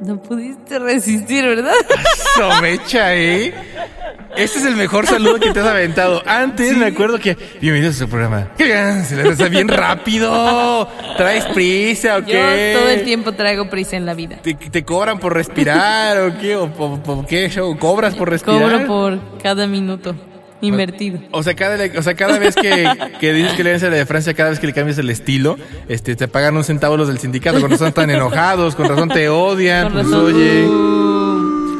[0.00, 1.72] No pudiste resistir, ¿verdad?
[2.36, 3.52] Somecha, ¿eh?
[4.38, 6.22] Este es el mejor saludo que te has aventado.
[6.24, 7.36] Antes me acuerdo que.
[7.60, 8.52] Bienvenidos a su programa.
[8.56, 9.04] ¡Qué bien!
[9.04, 10.88] Se le está bien rápido.
[11.16, 12.72] ¿Traes prisa o qué?
[12.72, 14.36] Yo todo el tiempo traigo prisa en la vida.
[14.40, 16.54] ¿Te, te cobran por respirar o qué?
[16.54, 17.76] ¿O por, por qué show?
[17.78, 18.62] ¿Cobras por respirar?
[18.62, 20.14] Cobro por cada minuto
[20.60, 21.18] invertido.
[21.32, 23.96] O sea, cada, o sea, cada vez que, que dices que le vienes a la
[23.96, 25.56] de Francia, cada vez que le cambias el estilo,
[25.88, 27.60] este, te pagan un centavo los del sindicato.
[27.60, 29.84] Con razón están enojados, con razón te odian.
[29.84, 30.24] Con pues razón.
[30.26, 31.27] oye.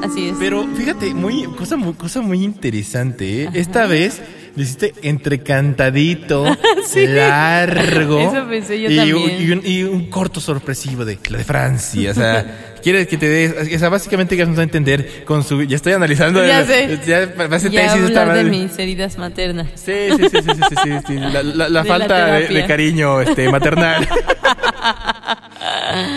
[0.02, 0.36] Así es.
[0.38, 3.50] Pero fíjate, muy, cosa, muy, cosa muy interesante, ¿eh?
[3.54, 4.20] Esta vez
[4.56, 6.44] lo hiciste entrecantadito,
[6.86, 7.06] Sí.
[7.06, 8.20] largo.
[8.20, 9.16] Eso pensé yo y, también.
[9.16, 12.10] Un, y, un, y un corto sorpresivo de la de Francia.
[12.10, 13.74] O sea, quieres que te des.
[13.74, 15.62] O sea, básicamente que nos a entender con su.
[15.64, 16.44] Ya estoy analizando.
[16.46, 16.98] Ya sé.
[17.06, 17.26] Ya
[17.70, 19.68] Ya esta hablar de mis heridas maternas.
[19.74, 21.14] Sí, sí, sí, sí, sí, sí, sí.
[21.14, 24.08] La, la- la De la falta de, de cariño este, maternal.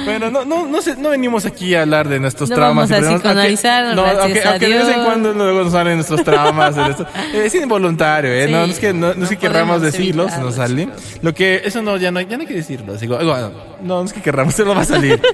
[0.06, 2.90] bueno, no, no, no, sé, no venimos aquí a hablar de nuestros No traumas.
[2.90, 6.24] vamos a psicoanalizar, no, aunque, a aunque de vez en cuando luego nos salen nuestros
[6.24, 6.76] traumas.
[7.34, 8.48] Es involuntario, ¿eh?
[8.48, 10.90] Sí, no, no es que, no, no es que querramos decirlo, se nos sale.
[11.22, 12.94] Lo que, eso no, ya no, ya no hay que decirlo.
[12.94, 15.22] Así, como, bueno, no, no es que querramos, eso no va a salir.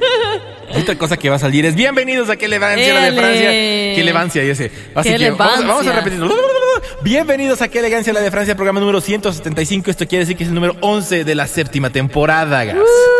[0.75, 3.13] Otra cosa que va a salir es bienvenidos a Qué Elegancia la de.
[3.13, 3.49] Francia.
[3.49, 4.71] Qué elegancia y ese.
[4.95, 6.35] Así Qué que vamos, vamos a repetirlo.
[7.01, 9.89] Bienvenidos a Qué Elegancia la de Francia, programa número 175.
[9.89, 12.75] Esto quiere decir que es el número 11 de la séptima temporada, gas.
[12.77, 13.16] Uh,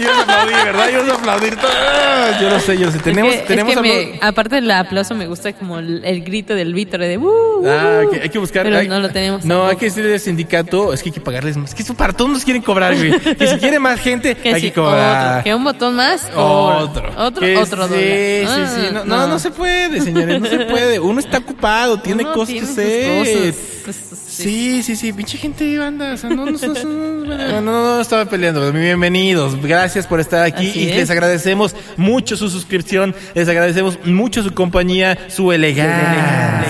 [0.00, 0.88] Yo a aplaudir, ¿verdad?
[0.92, 1.58] Yo a aplaudir.
[1.62, 2.98] Ah, Yo lo sé, yo lo sé.
[2.98, 6.04] Tenemos, es que, tenemos es que algo- me- aparte del aplauso me gusta como el,
[6.04, 8.64] el grito del Vítore de uh, Ah, uh, que hay que buscar.
[8.64, 9.44] Pero hay- no lo tenemos.
[9.44, 10.92] No, hay que decirle al sindicato.
[10.92, 11.70] Es que hay que pagarles más.
[11.70, 13.18] Es que eso para todos nos quieren cobrar, güey.
[13.36, 15.30] Que si quiere más gente, Que hay sí, que cobrar.
[15.38, 17.10] otro, que un botón más Otro.
[17.16, 18.68] Otro, Que otro sí, dólar.
[18.68, 20.40] Sí, sí, Ah, No, no, no se puede, señores.
[20.40, 21.00] No se puede.
[21.00, 23.54] Uno está ocupado, tiene Uno cosas tiene que sus hacer.
[23.54, 24.25] cosas.
[24.36, 28.00] Sí, sí, sí, pinche gente banda, o sea, no, no, no, no, no, no, no
[28.02, 30.96] estaba peleando, pero bienvenidos, gracias por estar aquí Así y es.
[30.96, 36.64] les agradecemos mucho su suscripción, les agradecemos mucho su compañía, su elegancia.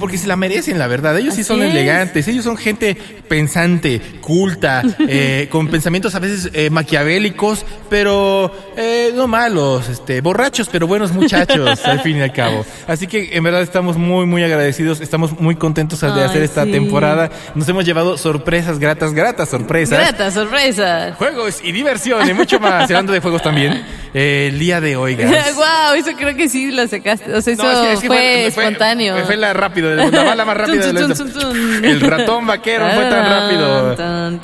[0.00, 1.16] Porque se la merecen, la verdad.
[1.18, 1.70] Ellos sí son es.
[1.70, 2.26] elegantes.
[2.26, 2.96] Ellos son gente
[3.28, 10.68] pensante, culta, eh, con pensamientos a veces eh, maquiavélicos, pero eh, no malos, este, borrachos,
[10.70, 12.64] pero buenos muchachos, al fin y al cabo.
[12.88, 15.00] Así que en verdad estamos muy, muy agradecidos.
[15.00, 16.72] Estamos muy contentos de Ay, hacer esta sí.
[16.72, 17.30] temporada.
[17.54, 19.98] Nos hemos llevado sorpresas gratas, gratas sorpresas.
[19.98, 21.14] Grata sorpresa.
[21.18, 22.84] Juegos y diversión y mucho más.
[22.84, 23.84] Hablando de juegos también.
[24.14, 25.54] el día de hoy, Gas.
[25.54, 27.32] wow, eso creo que sí lo sacaste.
[27.32, 29.16] O sea, eso No, es que- es que fue, espontáneo.
[29.26, 31.88] Fue, la rápido, la bala más rápida de la.
[31.88, 33.94] El ratón vaquero fue tan rápido.
[33.94, 34.40] Tan.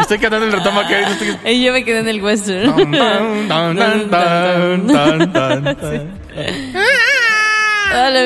[0.00, 1.00] Estoy cantando el ratón vaquero.
[1.08, 2.74] y estoy- Y yo me quedé en el western.
[7.88, 8.16] Tan,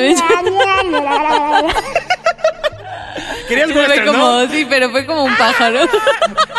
[3.47, 4.49] Querías western, como, ¿no?
[4.51, 5.79] sí, pero fue como un pájaro.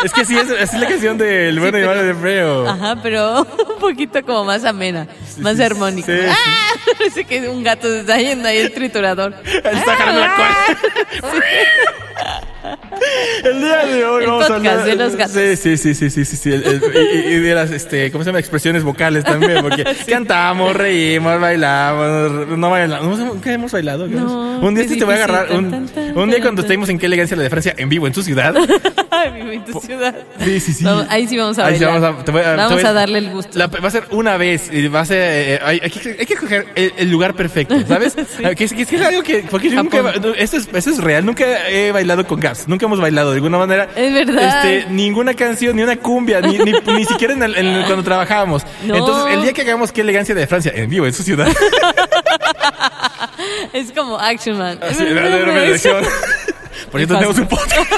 [0.03, 2.69] Es que sí, es, es la canción del bueno y malo de Freo.
[2.69, 5.07] Ajá, pero un poquito como más amena,
[5.39, 6.09] más armónica.
[6.09, 6.27] sí, sí.
[6.29, 6.91] ¡Ah!
[6.97, 9.33] Parece que un gato se está yendo ahí el triturador.
[9.45, 10.79] Está jalando la cola.
[13.43, 15.33] El día de hoy El vamos a hablar de los gatos.
[15.35, 16.51] Sí, sí, sí, sí, sí, sí, sí.
[16.51, 16.81] El- el-
[17.15, 18.39] y, y de las, este, ¿cómo se llama?
[18.39, 24.07] Expresiones vocales también, porque cantamos, reímos, bailamos, no bailamos, nunca hemos bailado.
[24.07, 26.61] No, un día qué sí te voy a agarrar, un, Tan, un día tan, cuando
[26.63, 26.67] tan.
[26.79, 28.55] Estemos en qué elegancia la de Francia en vivo en tu ciudad.
[29.11, 30.15] Ay, mi bonita ciudad.
[30.43, 30.83] Sí, sí, sí.
[30.85, 33.57] Vamos- ahí sí vamos a Ahí sí vamos a, voy Vamos a darle el gusto.
[33.59, 36.33] La- va a ser una vez va a ser eh, hay, hay que, hay que
[36.33, 38.15] escoger el, el lugar perfecto, ¿sabes?
[38.39, 39.99] Eh, que, es, que es que es algo que porque yo nunca
[40.37, 43.57] esto es, esto es real, nunca he bailado con gas, nunca hemos bailado de alguna
[43.57, 43.89] manera.
[43.95, 44.65] Es verdad.
[44.65, 48.03] Este, ninguna canción, ni una cumbia, ni, ni, ni siquiera en el- en el- cuando
[48.03, 48.63] trabajábamos.
[48.85, 48.95] No.
[48.95, 51.47] Entonces, el día que hagamos qué elegancia de Francia en vivo en su ciudad.
[53.73, 54.79] Es como Action Man.
[54.81, 56.03] Así, de- de- de-
[56.89, 57.91] Por cierto, tenemos un podcast.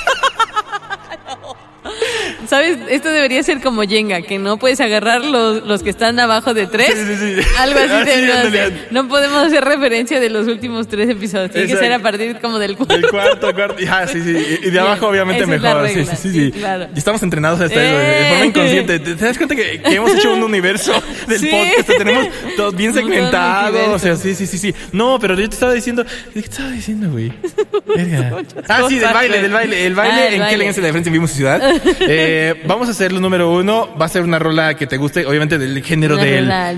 [2.48, 2.78] ¿Sabes?
[2.90, 6.68] Esto debería ser como Jenga, que no puedes agarrar los, los que están abajo de
[6.68, 6.94] tres.
[6.96, 7.48] Sí, sí, sí.
[7.60, 8.52] Algo así.
[8.92, 11.52] No podemos hacer referencia de los últimos tres episodios.
[11.52, 12.96] Tiene que ser a partir como del cuarto.
[12.96, 13.76] El cuarto, cuarto.
[13.90, 14.60] Ah, sí, sí.
[14.64, 15.90] Y de abajo, obviamente, Esa es la mejor.
[15.90, 16.88] Sí, sí, sí, sí, claro.
[16.94, 17.84] Y estamos entrenados a esto ¡Eh!
[17.84, 19.00] de forma inconsciente.
[19.00, 20.94] ¿Te, das cuenta que, que hemos hecho un universo
[21.28, 21.88] del podcast?
[21.98, 22.28] Tenemos
[22.58, 23.92] todo bien Un montón de segmentado.
[23.94, 24.76] O sea, sí, sí, sí, sí.
[24.92, 26.04] No, pero yo te estaba diciendo.
[26.04, 27.32] ¿De qué te estaba diciendo, güey?
[27.96, 28.44] Verga.
[28.68, 29.86] Ah, sí, del baile, del baile.
[29.86, 30.56] El baile, Ah, el ¿en qué baile.
[30.56, 31.62] elegancia la diferencia en Vimos y Ciudad?
[32.02, 32.31] Eh,
[32.66, 33.90] vamos a hacer lo número uno.
[34.00, 36.46] Va a ser una rola que te guste, obviamente, del género Una del.
[36.48, 36.74] rola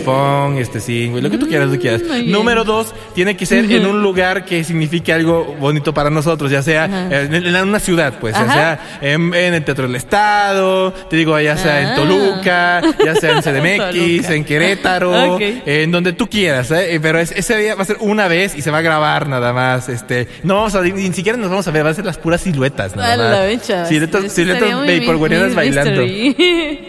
[0.00, 2.02] Funk, este sí, güey, lo que tú quieras, lo que quieras.
[2.02, 2.32] muy bien.
[2.32, 6.62] Número dos, tiene que ser en un lugar que signifique algo bonito para nosotros, ya
[6.62, 10.92] sea eh, en, en una ciudad, pues, ya sea en, en el Teatro del Estado,
[11.10, 11.94] te digo, ya sea en Ah.
[11.96, 16.98] Toluca, ya sea en CDMX, en Querétaro, en donde tú quieras, ¿eh?
[17.02, 19.52] pero es- ese día va a ser una vez y se va a grabar nada
[19.52, 22.04] más, este, no vamos a, ni, ni siquiera nos vamos a ver, va a ser
[22.04, 23.30] las puras siluetas, nada A más.
[23.40, 23.84] la mecha.
[23.86, 26.02] Siluetas, siluetas bailando.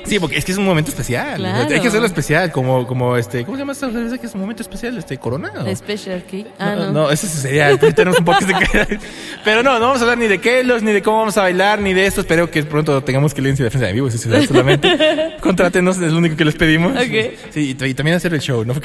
[0.05, 1.37] Sí, porque es que es un momento especial.
[1.37, 1.67] Claro.
[1.73, 4.41] Hay que hacerlo especial, como, como este, ¿cómo se llama esta cerveza que es un
[4.41, 4.97] momento especial?
[4.97, 5.51] Este, Corona.
[5.65, 5.75] ¿o?
[5.75, 6.23] Special.
[6.59, 6.91] Ah, no, no.
[6.91, 8.99] no, ese sería, tenemos un podcast de
[9.43, 11.79] Pero no, no vamos a hablar ni de Kelos, ni de cómo vamos a bailar,
[11.81, 12.21] ni de esto.
[12.21, 15.35] Espero que pronto tengamos que leer en defensa de vivo, si ciudad solamente.
[15.41, 16.93] Contrátenos, es lo único que les pedimos.
[16.93, 17.33] Ok.
[17.51, 18.73] Sí, y, y también hacer el show, ¿no?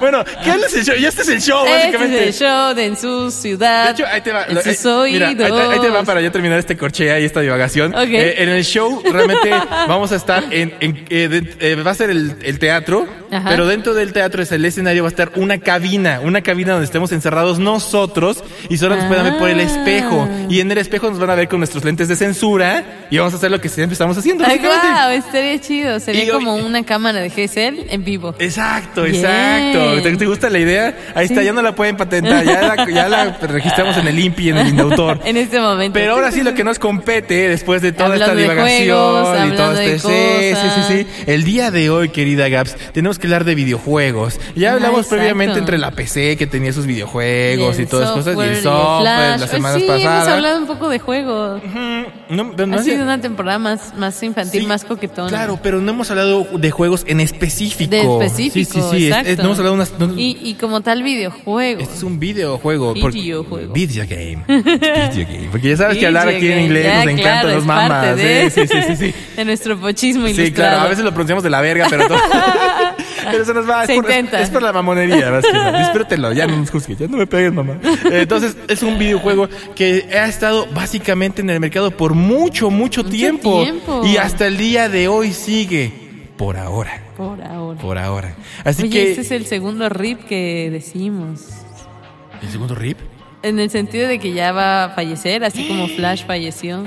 [0.00, 0.94] Bueno, ¿qué hablas el show?
[0.96, 2.28] Ya este es el show, Este básicamente.
[2.28, 3.86] es el show de en su ciudad.
[3.86, 4.44] De hecho, ahí te va.
[4.44, 7.24] En sus eh, mira, ahí, te- ahí te va para ya terminar este corchea y
[7.24, 7.94] esta divagación.
[7.94, 8.08] Ok.
[8.08, 9.50] Eh, en el show realmente
[9.88, 10.74] vamos a estar en...
[10.80, 13.48] en- eh, de- eh, va a ser el, el teatro, Ajá.
[13.48, 16.86] pero dentro del teatro es el escenario va a estar una cabina, una cabina donde
[16.86, 19.62] estemos encerrados nosotros y solo nos pueden ver por el Ah.
[19.62, 20.28] espejo.
[20.48, 23.32] Y en el espejo nos van a ver con nuestros lentes de censura y vamos
[23.34, 24.44] a hacer lo que siempre estamos haciendo.
[24.46, 26.00] Ay, guau, estaría chido.
[26.00, 28.34] Sería Y como una cámara de GSL en vivo.
[28.38, 30.02] Exacto, exacto.
[30.02, 30.96] ¿Te, te gusta la idea?
[31.14, 34.50] Ahí está, ya no la pueden patentar, ya la, ya la registramos en el INPI,
[34.50, 35.20] en el Indautor.
[35.24, 35.94] En este momento.
[35.94, 39.56] Pero ahora sí lo que nos compete después de toda Hablando esta divagación juegos, y
[39.56, 41.22] todo este sí, sí, sí, sí.
[41.26, 44.38] El día de hoy, querida Gaps, tenemos que hablar de videojuegos.
[44.56, 48.36] Ya Ah, hablamos previamente entre la PC que tenía sus videojuegos y, todas esas cosas
[48.36, 50.28] y el software las Pues semanas sí, hemos pasadas.
[50.28, 51.62] hablado un poco de juegos.
[52.30, 55.28] No, pero no ha sido una temporada más, más infantil, Sí, más coquetona.
[55.28, 57.90] Claro, pero no hemos hablado de juegos en específico.
[57.90, 59.06] De específico, Sí, sí, sí.
[59.08, 59.30] exacto.
[59.30, 59.98] es- no hemos hablado de unas.
[59.98, 61.80] no- y, y como tal videojuego.
[61.80, 62.94] Este es un videojuego.
[62.94, 63.72] Videojuego.
[63.72, 64.44] Video game.
[64.48, 65.48] Video game.
[65.50, 67.88] Porque ya sabes que hablar aquí en inglés nos encanta, nos es mama.
[67.88, 69.14] parte de- Sí, sí, sí, sí, sí.
[69.36, 70.54] De nuestro pochismo Sí, ilustrado.
[70.70, 72.18] claro, a veces lo pronunciamos de la verga, pero todo.
[73.24, 73.86] pero eso nos va.
[73.86, 74.40] Se es, por, intenta.
[74.40, 75.40] es por la mamonería.
[75.78, 77.78] Disfrútenlo, ya no nos juzgues, ya no me pegues, mamá.
[78.10, 83.62] Entonces, es un videojuego que ha estado básicamente en el mercado por mucho, mucho, tiempo.
[83.62, 84.02] tiempo.
[84.04, 86.04] Y hasta el día de hoy sigue.
[86.36, 87.00] Por ahora.
[87.16, 87.80] Por ahora.
[87.80, 88.34] Por ahora.
[88.64, 89.10] Así Oye, que.
[89.10, 91.48] este es el segundo RIP que decimos.
[92.42, 92.98] ¿El segundo rip?
[93.42, 96.84] En el sentido de que ya va a fallecer, así como Flash falleció.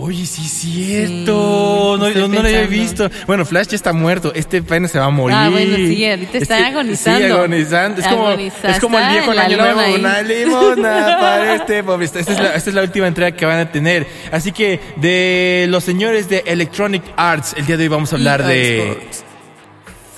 [0.00, 1.94] Oye, sí es cierto.
[1.94, 3.10] Sí, no, estoy no, no lo había visto.
[3.26, 4.32] Bueno, Flash ya está muerto.
[4.32, 5.36] Este apenas se va a morir.
[5.36, 7.18] Ah, bueno, sí, ahorita está agonizando.
[7.18, 8.00] Sí, agonizando.
[8.00, 9.80] Es como, es como el viejo el año nuevo.
[9.80, 9.94] ahí.
[9.94, 12.04] Una limona para este pobre.
[12.04, 14.06] Esta es, la, esta es la última entrega que van a tener.
[14.30, 18.46] Así que de los señores de Electronic Arts, el día de hoy vamos a hablar
[18.46, 18.98] de...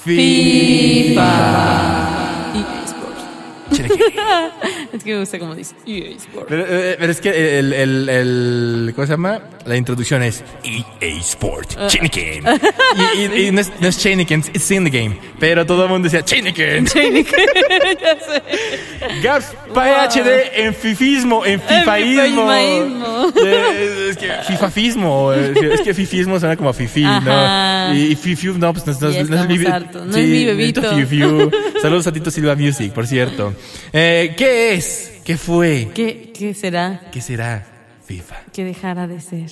[0.04, 1.99] FIFA.
[3.86, 4.54] Sports.
[4.92, 6.46] Es que me gusta como dice EA Sports.
[6.48, 9.40] Pero, eh, pero es que el, el, el- ¿Cómo se llama?
[9.66, 11.70] La introducción es EA Sport.
[11.78, 11.86] Ah.
[11.86, 12.44] Chiniken.
[13.16, 15.16] y, y- y no es, no es Chiniken, it's in the game.
[15.38, 16.86] Pero todo el mundo decía Chiniken.
[16.86, 18.42] ya sé.
[19.22, 22.52] Gaps PhD en fifismo, en fifaísmo.
[22.52, 25.32] es que fifafismo.
[25.32, 27.02] Es que fifismo suena como a fifi.
[27.04, 27.94] ¿no?
[27.94, 30.06] Y, fifiu, no, pues no, es- mi hartos.
[30.06, 30.82] No es mi bebito.
[31.82, 33.54] Saludos a Tito Silva Music, por cierto.
[33.92, 35.12] Eh, ¿Qué es?
[35.24, 35.88] ¿Qué fue?
[35.94, 37.66] ¿Qué, ¿Qué será ¿Qué será
[38.06, 38.36] FIFA?
[38.52, 39.50] que dejará de ser?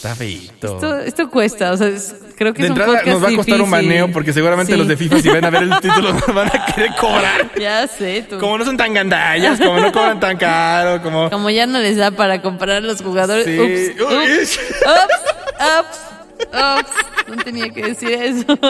[0.00, 0.74] Está feito.
[0.76, 3.28] Esto, esto cuesta, o sea, es- creo que de es un entrada podcast nos va
[3.28, 4.78] a costar un baneo porque seguramente Sí.
[4.78, 7.50] los de FIFA si van a ver el título nos van a querer cobrar.
[7.60, 8.38] Ya sé, tú.
[8.38, 11.28] Como no son tan gandallas, como no cobran tan caro, como...
[11.28, 13.44] Como ya no les da para comprar los jugadores.
[13.44, 13.58] Sí.
[13.60, 15.98] Ups, ups, ups,
[16.40, 16.48] ups,
[16.80, 16.90] ups.
[17.28, 18.46] No tenía que decir eso.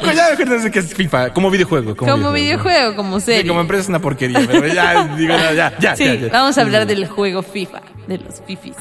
[0.00, 1.96] Pues ya acuérdense que es FIFA, como videojuego.
[1.96, 3.46] Como, Como videojuego, como Sí, serie.
[3.48, 5.96] como empresa es una porquería, pero ya, digo, ya, ya, ya.
[5.96, 6.28] Sí, ya, ya.
[6.32, 8.76] vamos a hablar del juego FIFA, de los FIFIs.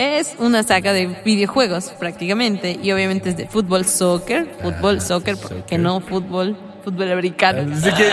[0.00, 2.80] Es una saga de videojuegos prácticamente.
[2.82, 7.64] Y obviamente es de fútbol, soccer, fútbol, soccer, porque no fútbol fútbol americano.
[7.96, 8.04] Que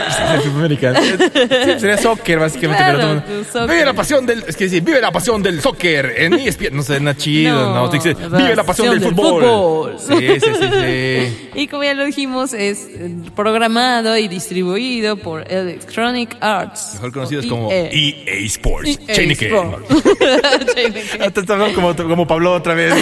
[0.42, 0.78] fútbol
[1.80, 2.84] sería soccer, básicamente.
[2.84, 3.70] Claro, pero todo- tu soccer.
[3.70, 4.44] Vive la pasión del.
[4.48, 6.76] Es que sí, vive la pasión del soccer en ESPN.
[6.76, 7.76] No sé, nada chido, ¿no?
[7.76, 9.44] No, Te dice, vive la pasión del fútbol.
[9.44, 9.96] fútbol.
[10.00, 11.50] Sí, sí, sí, sí.
[11.58, 16.92] Y como ya lo dijimos, es eh, programado y distribuido por Electronic Arts.
[16.96, 17.90] Mejor conocidos como EA.
[17.92, 19.00] EA Sports.
[19.08, 19.16] EA.
[19.32, 19.80] Sports.
[20.78, 21.22] Heineken.
[21.24, 22.94] Hasta estamos como, como Pablo otra vez.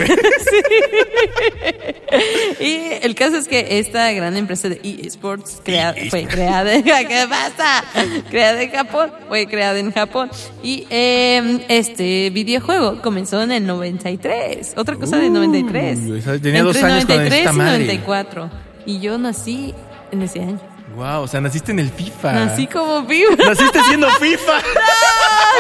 [2.60, 6.84] Y el caso es que esta gran empresa de eSports crea- EA fue creada en
[6.84, 7.84] ¿qué pasa?
[8.30, 10.30] creada en Japón, fue creada en Japón
[10.64, 16.00] y eh, este videojuego comenzó en el 93, otra cosa de 93.
[16.00, 17.86] Uy, o sea, tenía dos años cuando 93 esta y madre.
[17.86, 18.50] 94
[18.86, 19.74] y yo nací
[20.12, 20.60] en ese año.
[20.96, 22.32] Wow, o sea, naciste en el FIFA.
[22.32, 23.44] Nací como FIFA.
[23.50, 24.62] Naciste siendo FIFA.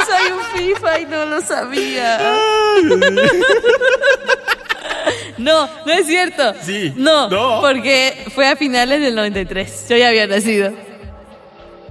[0.08, 2.20] Soy un FIFA y no lo sabía.
[5.38, 6.54] No, no es cierto.
[6.62, 6.94] Sí.
[6.96, 7.62] No, No.
[7.62, 9.88] porque fue a finales del 93.
[9.90, 10.74] Yo ya había nacido.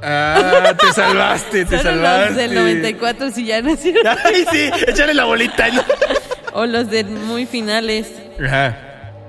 [0.02, 2.26] Ah, te salvaste, te salvaste.
[2.26, 4.06] los del 94 sí ya nacieron.
[4.24, 5.66] Ay, sí, échale la bolita.
[6.52, 8.08] O los de muy finales.
[8.44, 8.78] Ajá.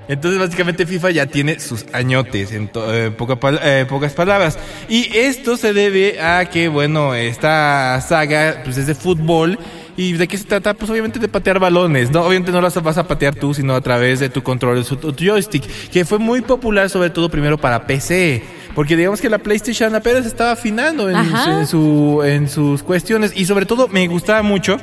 [0.08, 4.56] Entonces, básicamente, FIFA ya tiene sus añotes, en to- eh, poca pal- eh, pocas palabras.
[4.88, 9.58] Y esto se debe a que, bueno, esta saga pues, es de fútbol.
[9.96, 10.74] ¿Y de qué se trata?
[10.74, 12.22] Pues obviamente de patear balones, ¿no?
[12.22, 15.14] Obviamente no las vas a patear tú, sino a través de tu control, de tu
[15.18, 18.42] joystick, que fue muy popular sobre todo primero para PC.
[18.74, 23.32] Porque digamos que la PlayStation apenas estaba afinando en, su, en sus cuestiones.
[23.34, 24.76] Y sobre todo me gustaba mucho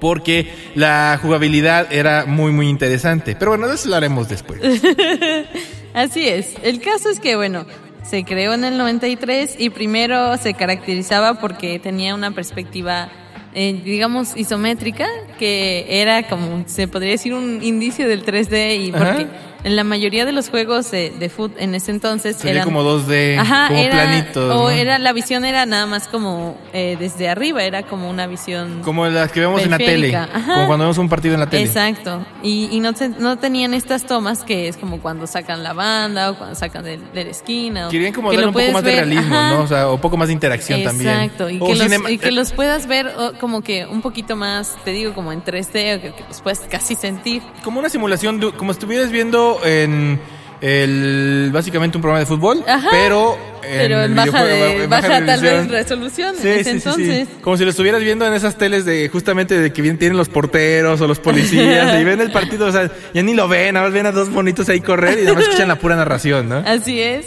[0.00, 3.36] porque la jugabilidad era muy muy interesante.
[3.38, 4.60] Pero bueno, de eso lo haremos después.
[5.94, 6.54] Así es.
[6.62, 7.66] El caso es que, bueno,
[8.02, 13.10] se creó en el 93 y primero se caracterizaba porque tenía una perspectiva,
[13.54, 15.06] eh, digamos, isométrica,
[15.38, 18.98] que era como, se podría decir, un indicio del 3D y Ajá.
[18.98, 19.26] porque
[19.64, 22.82] en la mayoría de los juegos de, de foot en ese entonces Sería eran como
[22.82, 24.50] 2D, Ajá, como era, planitos.
[24.54, 24.70] O ¿no?
[24.70, 29.06] era la visión era nada más como eh, desde arriba, era como una visión Como
[29.06, 30.14] las que vemos en la tele.
[30.14, 30.54] Ajá.
[30.54, 31.64] Como cuando vemos un partido en la tele.
[31.64, 32.24] Exacto.
[32.42, 36.36] Y, y no, no tenían estas tomas que es como cuando sacan la banda o
[36.36, 37.88] cuando sacan del- de, la esquina.
[37.88, 39.50] o Querían como que un poco más de realismo, ajá.
[39.54, 39.62] ¿no?
[39.62, 41.08] O sea, un poco más de interacción también.
[41.10, 44.36] Exacto, y O que, los, cinema- y que los puedas ver como que un poquito
[44.36, 47.42] más, te digo, como en 3D, o que, que los puedes casi sentir.
[47.62, 50.18] Como una simulación, de- como estuvieras viendo en
[50.60, 52.88] el básicamente un programa de fútbol, Ajá.
[52.90, 56.70] pero en, Pero en baja, de, en baja, tal vez resolución Sí, en ese sí,
[56.70, 57.28] entonces.
[57.42, 60.28] Como si lo estuvieras viendo en esas teles de justamente de que bien tienen los
[60.28, 63.86] porteros o los policías y ven el partido, o sea, ya ni lo ven, nada
[63.86, 66.56] más ven a dos bonitos ahí correr y nada más escuchan la pura narración, ¿no?
[66.66, 67.26] Así es.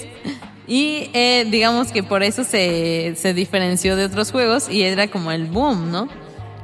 [0.67, 5.31] Y eh, digamos que por eso se, se diferenció de otros juegos y era como
[5.31, 6.09] el boom, ¿no?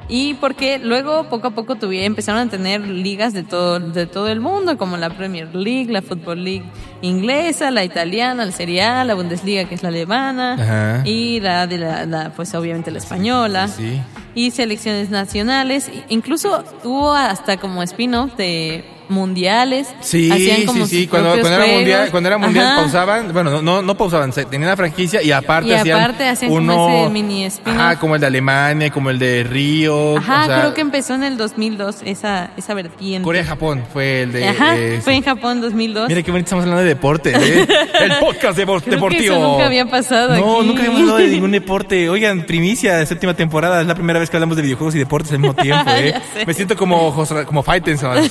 [0.10, 4.28] Y porque luego poco a poco tuvieron, empezaron a tener ligas de todo, de todo
[4.28, 6.64] el mundo, como la Premier League, la Football League
[7.02, 11.08] inglesa, la italiana, la Serie A, la Bundesliga que es la alemana, Ajá.
[11.08, 14.00] y la de la, la, pues obviamente la española, Sí.
[14.36, 19.88] y selecciones nacionales, incluso hubo hasta como spin-off de mundiales.
[20.02, 21.08] Sí, hacían como sí, sí.
[21.08, 22.76] Cuando, cuando era mundial, cuando era mundial Ajá.
[22.82, 26.62] pausaban, bueno, no- no, pausaban, tenían la franquicia y aparte Y hacían aparte hacían como
[26.64, 27.48] uno, ese mini.
[27.66, 30.18] Ajá, como el de Alemania, como el de Río.
[30.18, 33.24] Ajá, o sea, creo que empezó en el 2002 esa, esa vertiente.
[33.24, 34.48] Corea-Japón fue el de...
[34.48, 36.08] Ajá, eh, fue en Japón 2002.
[36.10, 37.68] Mira qué bonito estamos hablando de deporte, ¿eh?
[38.02, 39.36] El podcast de Creo que deportivo.
[39.36, 40.68] eso nunca había pasado No, aquí.
[40.68, 42.10] nunca habíamos hablado de ningún deporte.
[42.10, 43.82] Oigan, primicia, séptima temporada.
[43.82, 46.14] Es la primera vez que hablamos de videojuegos y deportes al mismo tiempo, ¿eh?
[46.46, 47.14] Me siento como,
[47.46, 48.30] como Faitelson.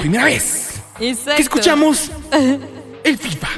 [0.00, 0.80] Primera vez.
[1.00, 1.36] Exacto.
[1.36, 2.10] ¿Qué escuchamos?
[3.02, 3.48] El FIFA.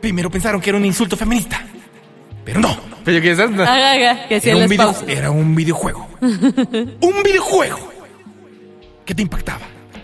[0.00, 1.62] Primero pensaron que era un insulto feminista.
[2.44, 2.76] Pero no.
[3.04, 3.50] Pero que esas-
[4.28, 6.08] que era, un video- era un videojuego.
[6.20, 7.92] un videojuego.
[9.04, 9.60] Que te impactaba.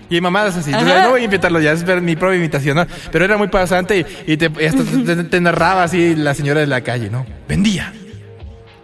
[0.09, 0.71] Y mamadas así.
[0.71, 2.87] Entonces, no voy a inventarlo ya, es ver mi propia imitación, ¿no?
[3.11, 6.61] Pero era muy pasante y, y te, y hasta te, te narraba así la señora
[6.61, 7.27] de la calle, ¿no?
[7.49, 7.93] Vendía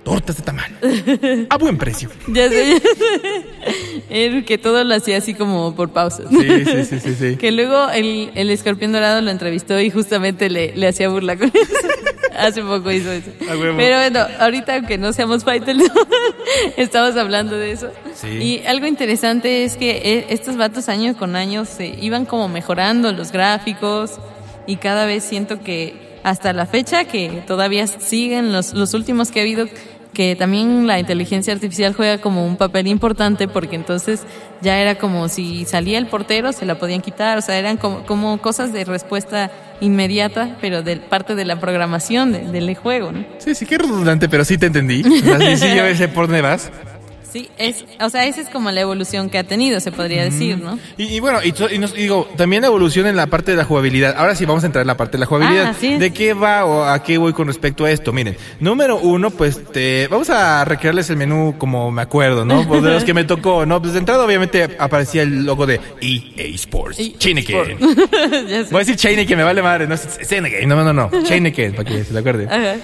[0.02, 0.76] tortas de tamal
[1.48, 2.10] a buen precio.
[2.26, 2.82] Ya sé.
[4.12, 6.26] El que todo lo hacía así como por pausas.
[6.28, 7.36] Sí, sí, sí, sí, sí.
[7.40, 11.48] Que luego el, el escorpión dorado lo entrevistó y justamente le, le hacía burla con
[11.48, 11.88] eso.
[12.38, 13.30] Hace poco hizo eso.
[13.38, 15.78] Pero bueno, ahorita aunque no seamos fighters,
[16.76, 17.90] estamos hablando de eso.
[18.14, 18.28] Sí.
[18.28, 23.12] Y algo interesante es que eh, estos vatos año con año se iban como mejorando
[23.12, 24.12] los gráficos
[24.66, 29.40] y cada vez siento que hasta la fecha que todavía siguen los, los últimos que
[29.40, 29.66] ha habido
[30.12, 34.22] que también la inteligencia artificial juega como un papel importante porque entonces
[34.60, 38.38] ya era como si salía el portero se la podían quitar, o sea, eran como,
[38.42, 39.50] cosas de respuesta
[39.80, 43.24] inmediata, pero de parte de la programación de- del juego, ¿no?
[43.38, 45.02] Sí, sí, qué redundante, pero sí te entendí.
[45.02, 46.70] O sea, sí, yo por dónde vas.
[47.32, 50.58] Sí, es, o sea, esa es como la evolución que ha tenido, se podría decir,
[50.58, 50.78] ¿no?
[50.98, 53.56] Y, y bueno, y, y nos- y digo, también la evolución en la parte de
[53.56, 54.14] la jugabilidad.
[54.18, 55.68] Ahora sí vamos a entrar en la parte de la jugabilidad.
[55.70, 55.98] Ah.
[55.98, 58.12] ¿De qué va o a qué voy con respecto a esto?
[58.12, 62.68] Miren, número uno, pues te, vamos a recrearles el menú como me acuerdo, ¿no?
[62.68, 63.80] Pues de los que me tocó, ¿no?
[63.80, 66.98] Pues de entrada obviamente aparecía el logo de EA Sports.
[68.48, 68.68] Ya sé.
[68.70, 71.88] Voy a decir Chaineken, me vale madre, no es Chaineken, no, no, no, Chaineken, para
[71.88, 72.48] que se lo acuerden.
[72.50, 72.74] Ajá.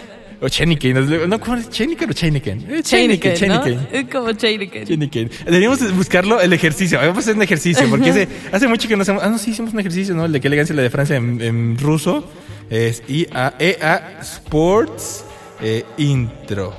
[0.40, 1.68] O Chaineken, no, ¿cómo es?
[1.68, 2.66] Chaineken o Chaineken?
[2.70, 3.62] Eh, Chaineken, ¿no?
[3.64, 3.88] Chaineken.
[3.92, 4.84] Es como Chaineken.
[4.86, 5.30] Chaineken.
[5.46, 6.98] Deberíamos buscarlo el ejercicio.
[6.98, 9.22] Vamos a hacer un ejercicio porque hace mucho que no hacemos.
[9.22, 10.26] Ah, no, sí hicimos un ejercicio, ¿no?
[10.26, 12.30] El de qué elegancia la de Francia en, en ruso
[12.70, 15.24] es IA, EA Sports
[15.60, 16.72] eh, Intro.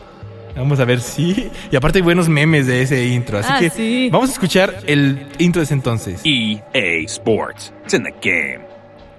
[0.56, 1.50] Vamos a ver si.
[1.72, 3.40] Y aparte hay buenos memes de ese intro.
[3.40, 4.10] Así Ah, que sí.
[4.12, 6.22] vamos a escuchar el intro de ese entonces.
[6.24, 7.74] EA Sports.
[7.84, 8.60] It's in the game.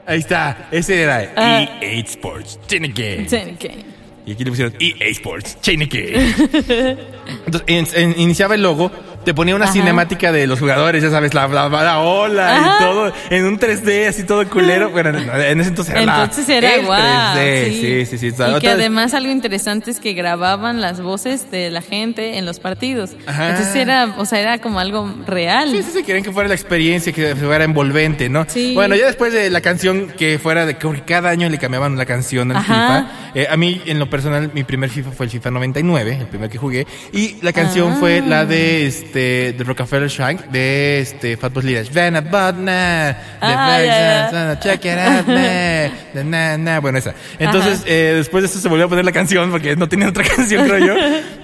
[0.07, 0.69] Ahí está.
[0.71, 1.61] Ese era Ah.
[1.83, 3.27] EA Sports Chaineken.
[3.27, 3.90] Chaineken.
[4.27, 6.15] Y aquí le pusieron EA Sports, Chaineken.
[7.47, 8.91] Entonces, en- en- iniciaba el logo,
[9.25, 9.75] te ponía una Ajá.
[9.75, 12.77] cinemática de los jugadores, ya sabes, la, la, la ola Ajá.
[12.77, 14.91] y todo, en un 3D así todo culero.
[15.01, 17.01] Bueno, en en ese entonces era la- Entonces era el guau.
[17.37, 18.43] 3D, sí, sí, sí.
[18.57, 22.61] Y que además algo interesante es que grababan las voces de la gente en los
[22.61, 23.11] partidos.
[23.27, 23.51] Ajá.
[23.51, 25.71] Entonces era, o sea, era como algo real.
[25.71, 28.47] Sí, sí, sí, querían que fuera la experiencia, que fuera envolvente, ¿no?
[28.49, 28.73] Sí.
[28.75, 32.07] Bueno, ya después de la canción que fuera de que cada año le cambiaban la
[32.07, 32.63] canción al.
[32.65, 33.07] FIFA.
[33.35, 36.51] eh, a mí, en lo personal, mi primer FIFA fue el FIFA 99, el primer
[36.51, 36.87] que jugué.
[37.13, 43.17] Y la canción fue la de este de Rockefeller Shank, de este Fatboy Ah, Virgins,
[43.43, 44.53] ya, ya.
[44.53, 46.81] uh, check it out, man, the na, na.
[46.81, 47.15] Bueno, esa.
[47.39, 50.25] Entonces, eh, después de eso se volvió a poner la canción porque no tenía otra
[50.37, 50.95] canción, creo yo.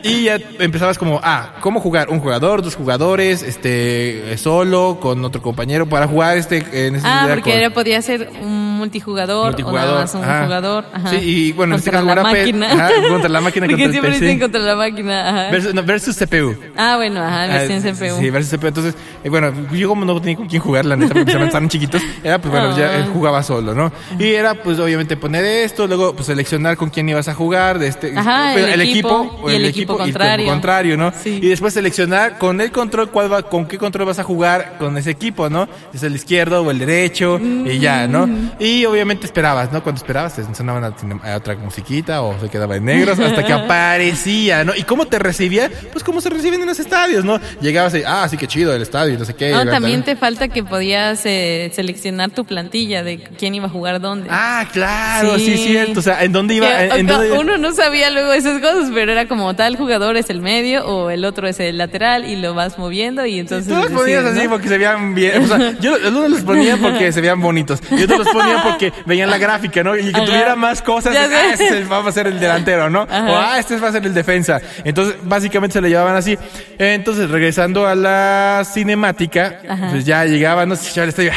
[0.03, 2.09] Y ya empezabas como, ah, ¿cómo jugar?
[2.11, 7.27] Un jugador, dos jugadores, este, solo, con otro compañero, para jugar este, en ese Ah,
[7.29, 10.45] porque con- era, podía ser un multijugador, o nada más un ajá.
[10.45, 10.85] jugador.
[10.93, 11.11] Ajá.
[11.11, 12.73] Sí, y bueno, en este caso la máquina.
[12.73, 15.29] ajá, contra la máquina, porque contra el siempre dicen contra la máquina.
[15.29, 15.51] Ajá.
[15.51, 16.57] Versus, no, versus CPU.
[16.77, 18.21] ah, bueno, ajá, Ah, CPU.
[18.21, 18.67] Sí.
[18.67, 18.95] Entonces,
[19.25, 22.03] eh, bueno, yo como no tenía con quién jugar, la neta, porque se estaban chiquitos,
[22.23, 23.93] era pues bueno, ya eh, jugaba solo, ¿no?
[24.19, 27.89] Y era pues obviamente poner esto, luego pues seleccionar con quién ibas a jugar, de
[27.89, 30.47] este, Ajá, el equipo o y el equipo contrario.
[30.47, 31.13] contrario, ¿no?
[31.23, 31.39] Sí.
[31.43, 34.97] Y después seleccionar con el control, cuál va, con qué control vas a jugar con
[34.99, 35.69] ese equipo, ¿no?
[35.95, 38.27] Es el izquierdo o el derecho, y ya, ¿no?
[38.27, 38.51] Mm.
[38.59, 39.83] Y obviamente esperabas, ¿no?
[39.83, 43.45] Cuando esperabas, te sonaba una, cine- a otra musiquita o se quedaba en negros hasta
[43.45, 43.53] que
[43.91, 44.75] aparecía, ¿no?
[44.75, 45.71] ¿Y cómo te recibía?
[45.93, 47.39] Pues como se reciben en los estadios, ¿no?
[47.61, 49.51] Llegabas y, ah, sí que chido el estadio, y no sé qué.
[49.53, 54.01] No, también te falta que podías eh, seleccionar tu plantilla de quién iba a jugar
[54.01, 54.29] dónde.
[54.31, 55.59] Ah, claro, sí, Sí.
[55.69, 56.01] cierto.
[56.01, 56.69] O sea, ¿en dónde iba?
[56.69, 59.77] Que, ¿En, en o- dónde- Uno no sabía luego esas cosas, pero era como tal
[59.77, 63.39] jugador es el medio o el otro es el lateral y lo vas moviendo y
[63.39, 63.69] entonces...
[63.73, 64.51] Tú los ponías así ¿no?
[64.51, 65.43] porque se veían bien.
[65.43, 67.81] O sea, yo algunos los ponía porque se veían bonitos.
[67.91, 69.97] Y otros los ponían porque veían la gráfica, ¿no?
[69.97, 70.25] Y que Ajá.
[70.25, 71.15] tuviera más cosas.
[71.15, 73.03] Ya ah, este va a ser el delantero, ¿no?
[73.03, 73.31] Ajá.
[73.33, 74.61] O ah, este va a ser el defensa.
[74.85, 76.37] Entonces, básicamente se lo llevaban así.
[76.79, 79.89] Entonces, regresando a la cinemática, Ajá.
[79.91, 81.33] pues ya llegaban, no sé, ya.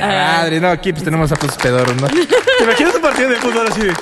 [0.00, 2.06] ¡ah, La madre, no, aquí pues tenemos a tus pedorros, ¿no?
[2.58, 3.92] ¿Te imaginas un partido de fútbol así de,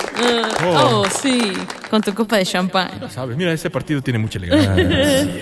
[0.65, 1.05] Oh.
[1.21, 1.53] sí,
[1.89, 2.89] con tu copa de champán.
[3.01, 4.73] ya sabes, mira, ese partido tiene mucha elegancia.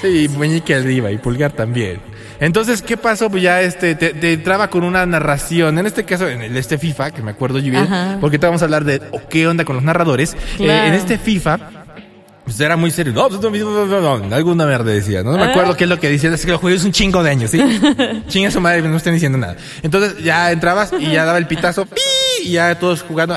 [0.00, 2.00] Sí, muñeca arriba y pulgar también.
[2.40, 3.30] Entonces, ¿qué pasó?
[3.30, 5.78] Pues ya este, te, te entraba con una narración.
[5.78, 8.18] En este caso, en el este FIFA, que me acuerdo yo bien, Ajá.
[8.20, 10.36] porque te vamos a hablar de qué onda con los narradores.
[10.56, 10.72] Claro.
[10.72, 11.81] Eh, en este FIFA,
[12.44, 13.12] pues era muy serio.
[13.12, 15.22] No, pues, no, no, no, alguna mierda decía.
[15.22, 16.30] No, me acuerdo qué es lo que decía.
[16.32, 17.60] Es que lo jugué hace un chingo de años, ¿sí?
[18.28, 19.56] Chinga su madre, no estén diciendo nada.
[19.82, 22.00] Entonces ya entrabas y ya daba el pitazo, ¡pi!
[22.44, 23.36] y ya todos jugando,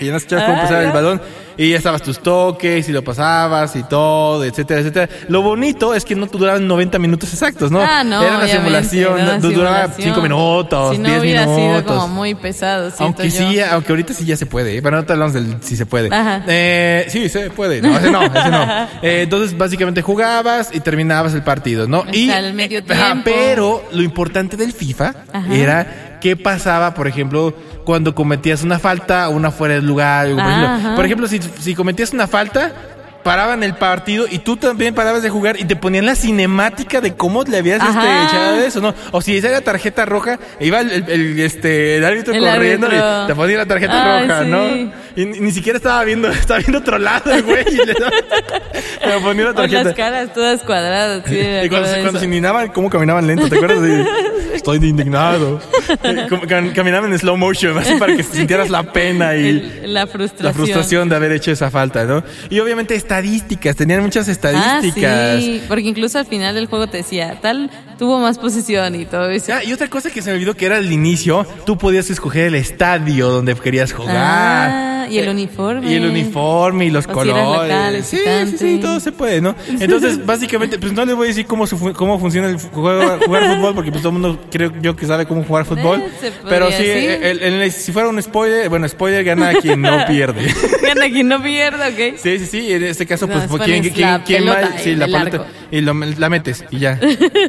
[0.00, 1.22] y ya no escuchabas cómo Ah, pasaba el balón.
[1.56, 5.08] Y ya estabas tus toques y lo pasabas y todo, etcétera, etcétera.
[5.28, 7.80] Lo bonito es que no duraban 90 minutos exactos, ¿no?
[7.80, 10.14] Ah, no, Era una simulación, du- duraba simulación.
[10.14, 11.82] 5 minutos, Si no 10 hubiera minutos.
[11.82, 13.38] sido como muy pesado, Aunque yo.
[13.50, 14.82] sí, aunque ahorita sí ya se puede, ¿eh?
[14.82, 16.08] Pero no te hablamos del si se puede.
[16.14, 16.42] Ajá.
[16.46, 17.82] Eh, sí, se puede.
[17.82, 18.62] No, ese no, ese no.
[19.02, 21.98] Eh, entonces, básicamente jugabas y terminabas el partido, ¿no?
[21.98, 23.22] Hasta y, el medio ajá, tiempo.
[23.24, 25.54] pero lo importante del FIFA Ajá.
[25.54, 27.52] era qué pasaba, por ejemplo,
[27.84, 30.28] cuando cometías una falta o una fuera de lugar.
[30.30, 32.72] Por, ejemplo, por ejemplo, si, si cometías una falta,
[33.22, 37.14] paraban el partido y tú también parabas de jugar y te ponían la cinemática de
[37.14, 38.94] cómo le habías este, echado eso, ¿no?
[39.12, 43.24] O si esa era tarjeta roja, iba el, el- este, el árbitro El corriendo árbitro.
[43.24, 44.48] y te ponía la tarjeta Ay, roja, sí.
[44.50, 44.92] ¿no?
[45.14, 47.64] Y ni, ni siquiera estaba viendo, estaba viendo otro lado, güey.
[47.70, 48.10] y le daba-
[49.04, 49.94] Pero ponía la Con las tarjeta.
[49.94, 53.48] caras todas cuadradas, sí, Y cuando, de cuando se indignaban, ¿cómo caminaban lento?
[53.48, 53.82] ¿Te acuerdas?
[53.82, 54.04] De,
[54.54, 55.60] Estoy indignado.
[56.04, 56.26] Eh,
[56.74, 60.46] caminaban en slow motion, así para que sintieras la pena y El- la frustración.
[60.46, 62.22] la frustración de haber hecho esa falta, ¿no?
[62.50, 65.40] Y obviamente estadísticas, tenían muchas Ah, estadísticas.
[65.42, 69.28] sí, porque incluso al final del juego te decía, tal tuvo más posesión y todo
[69.30, 69.52] eso.
[69.54, 72.46] Ah, y otra cosa que se me olvidó que era al inicio, tú podías escoger
[72.46, 74.16] el estadio donde querías jugar.
[74.16, 75.90] Ah, y el uniforme.
[75.90, 77.44] Y el uniforme y los O colores.
[77.44, 78.18] local, sí,
[78.50, 79.54] sí, sí, todo se puede, ¿no?
[79.80, 83.56] Entonces, básicamente, pues no les voy a decir cómo, su cómo funciona el juego, jugar
[83.56, 86.00] fútbol, porque pues todo el mundo creo yo que sabe cómo jugar fútbol.
[86.00, 86.10] Eh,
[86.42, 90.04] podría pero sí, el- el- el- si fuera un spoiler, bueno, spoiler gana quien no
[90.06, 90.42] pierde.
[90.82, 92.16] Gana quien no pierda, ¿ok?
[92.18, 94.72] Sí, sí, sí, en este caso, No, pues, es pues, ¿quién, quién, la quién pelota?
[94.78, 95.46] Sí, la el pelota.
[95.70, 96.98] Y lo- la metes y ya.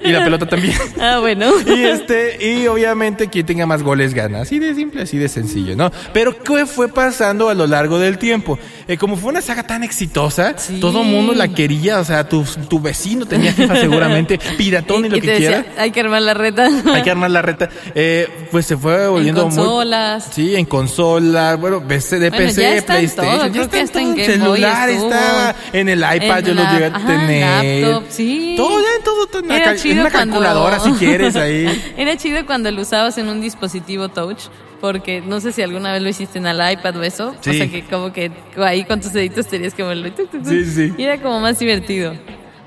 [0.05, 0.73] Y la pelota también.
[1.01, 1.51] Ah, bueno.
[1.67, 4.41] Y este, y obviamente quien tenga más goles gana.
[4.41, 5.91] Así de simple, así de sencillo, ¿no?
[6.13, 8.59] Pero ¿qué fue pasando a lo largo del tiempo?
[8.87, 10.79] Eh, como fue una saga tan exitosa, Sí.
[10.81, 15.09] todo el mundo la quería, o sea, tu, tu vecino tenía FIFA seguramente, piratón y,
[15.09, 15.57] lo y que quiera.
[15.59, 16.69] decía, hay que armar la reta.
[16.93, 17.69] Hay que armar la reta.
[17.95, 19.55] Eh, pues se fue en volviendo muy.
[19.55, 20.29] consolas.
[20.33, 23.63] Sí, en consola, bueno, PC, de Bueno, PC, ya está en PlayStation, todo, ya creo
[23.83, 26.95] está que en en celular estaba, en el iPad En yo lo la- llegué a
[26.95, 27.83] ajá, tener.
[27.83, 28.53] laptop, sí.
[28.57, 31.35] Todo, ya en todo, todo en, Era una, chido en una cuando- calculadora si quieres
[31.35, 31.93] ahí.
[31.97, 34.39] Era chido cuando lo usabas en un dispositivo touch,
[34.83, 37.33] porque no sé si alguna vez lo hiciste en el iPad o eso.
[37.39, 37.51] Sí.
[37.51, 40.09] O sea que como que ahí con tus deditos tenías que moverlo.
[40.43, 40.93] Sí, sí.
[40.97, 42.13] Y era como más divertido.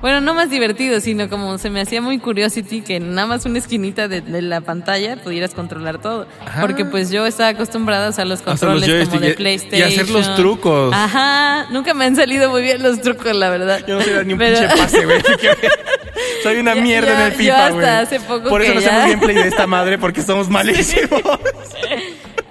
[0.00, 3.44] Bueno, no más divertido, sino como se me hacía muy curiosity que en nada más
[3.44, 6.26] una esquinita de, de la pantalla pudieras controlar todo.
[6.46, 6.62] Ajá.
[6.62, 9.90] Porque pues yo estaba acostumbrada a usar los Hasta los controles como de PlayStation.
[9.90, 10.94] y hacer los trucos.
[10.94, 13.80] Ajá, nunca me han salido muy bien los trucos, la verdad.
[13.86, 15.20] Yo no sé ni un Pero- pinche pase, güey.
[16.42, 17.86] Soy una Yo- mierda en yo- el yo FIFA, hasta güey.
[17.88, 21.22] hace poco Por eso que no ya- hacemos gameplay de esta madre, porque somos malísimos.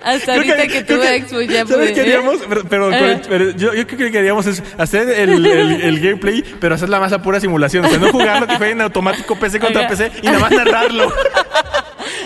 [0.05, 2.37] Hasta Creo ahorita que, creo tuve Xbox ya ¿Sabes qué haríamos?
[2.47, 3.21] Pero, pero- Eh.
[3.27, 6.99] pero yo, yo creo que queríamos es hacer el, el- el gameplay, pero hacer la
[6.99, 7.83] más a pura simulación.
[7.85, 9.89] O sea, no jugarlo que jueguen en automático PC contra Ajá.
[9.89, 11.11] PC y nada más narrarlo.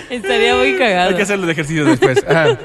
[0.10, 1.10] Estaría muy cagado.
[1.10, 2.24] Hay que hacer los ejercicios después.
[2.28, 2.58] Ajá.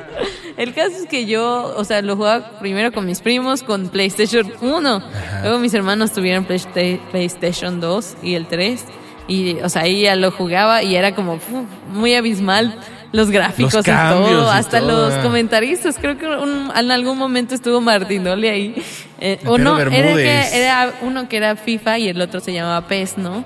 [0.57, 4.53] El caso es que yo, o sea, lo jugaba primero con mis primos con PlayStation
[4.61, 5.03] 1.
[5.43, 8.85] Luego mis hermanos tuvieron Playsta- PlayStation 2 y el 3.
[9.27, 11.43] Y, o sea, ahí ya lo jugaba y era como uf,
[11.89, 12.79] muy abismal
[13.15, 14.31] los gráficos Los y todo.
[14.53, 15.09] y Hasta todo.
[15.11, 15.97] los comentaristas.
[16.01, 18.75] Creo que un- en algún momento estuvo Martinoli ahí.
[19.21, 22.87] Eh, o no, era, que, era uno que era FIFA y el otro se llamaba
[22.89, 23.45] PES, ¿no?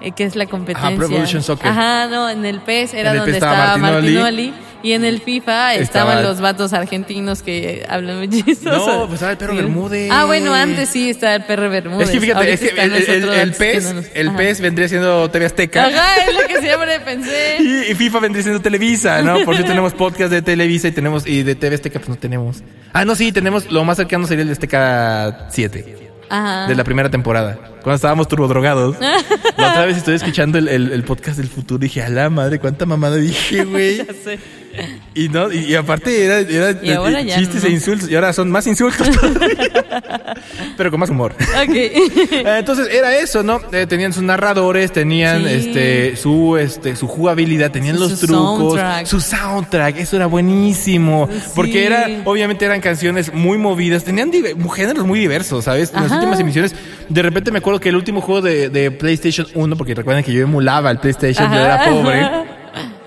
[0.00, 0.94] Eh, que es la competencia.
[0.94, 1.68] Pro Evolution Soccer.
[1.68, 4.52] Ajá, no, en el PES era el donde PES estaba estaba Martinoli.
[4.82, 8.86] Y en el FIFA Estaba- estaban los vatos argentinos que hablan muy chistoso.
[8.86, 9.58] No, pues estaba el perro Sí.
[9.60, 10.10] Bermúdez.
[10.12, 12.08] Ah, bueno, antes sí estaba el perro Bermúdez.
[12.08, 14.36] Es que fíjate, es que el, el, el, PES, no nos- el Ajá.
[14.36, 15.86] PES vendría siendo TV Azteca.
[15.86, 17.56] Ajá, es lo que siempre pensé.
[17.60, 19.40] Y, y FIFA vendría siendo Televisa, ¿no?
[19.44, 22.62] Por eso tenemos podcast de Televisa y tenemos y de TV Azteca pues no tenemos.
[22.92, 26.66] Ah, no, sí, tenemos lo más cercano sería el de Azteca 7 Ajá.
[26.66, 28.96] de la primera temporada, cuando estábamos turbodrogados.
[29.56, 32.28] La otra vez estoy escuchando el, el- el podcast del futuro y dije, a la
[32.30, 33.98] madre, cuánta mamada dije, güey.
[33.98, 34.38] Ya sé.
[35.14, 37.68] Y no, y, y aparte era, era Y ahora ya chistes no.
[37.68, 39.56] e insultos, y ahora son más insultos todavía.
[40.76, 41.32] Pero con más humor.
[41.62, 41.74] Ok.
[41.74, 43.60] Eh, Entonces era eso, ¿no?
[43.72, 45.48] Eh, tenían sus narradores, tenían Sí.
[45.68, 49.06] este su este su jugabilidad, tenían los su trucos, soundtrack.
[49.06, 51.40] su soundtrack, eso era buenísimo, Sí.
[51.54, 54.30] porque era obviamente eran canciones muy movidas, tenían
[54.74, 55.92] géneros muy diversos, ¿sabes?
[55.94, 56.74] En las últimas emisiones,
[57.08, 60.32] de repente me acuerdo que el último juego de, de PlayStation 1, porque recuerden que
[60.32, 62.55] yo emulaba el PlayStation, yo era pobre.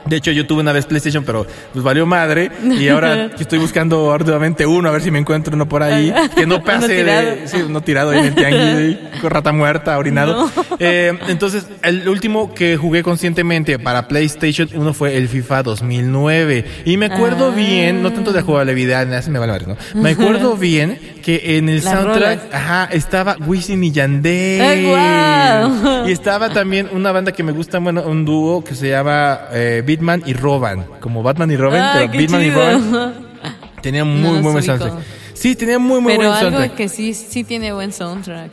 [0.10, 2.52] De hecho, yo tuve una vez PlayStation, pero pues valió madre.
[2.64, 6.14] Y ahora estoy buscando arduamente uno, a ver si me encuentro uno por ahí.
[6.36, 7.22] Que no pase Uno tirado.
[7.26, 7.48] de.
[7.48, 10.50] Sí, uno tirado ahí en el tianguis, con rata muerta, orinado.
[10.80, 16.66] Eh, entonces, el último que jugué conscientemente para PlayStation 1 fue el FIFA 2009.
[16.86, 17.56] Y me acuerdo Ah.
[17.56, 19.78] bien, no tanto de jugabilidad, nada, se me vale madre, ¿no?
[20.02, 22.54] Me acuerdo bien que en el Las soundtrack, rolas.
[22.54, 24.62] ajá, estaba Wisin y Yandel.
[24.62, 26.08] ¡Ay, guau!
[26.08, 29.84] Y estaba también una banda que me gusta, bueno, un dúo que se llama eh,
[30.00, 30.86] Bitman y Roban.
[31.02, 32.60] Como Batman y Robin, Ay, pero qué Bitman y chido.
[32.60, 33.14] Roban
[33.82, 34.94] tenían muy, No muy buen soundtrack.
[35.34, 36.76] Sí, tenían muy, muy Pero buen algo soundtrack.
[36.78, 38.52] que sí, sí tiene buen soundtrack.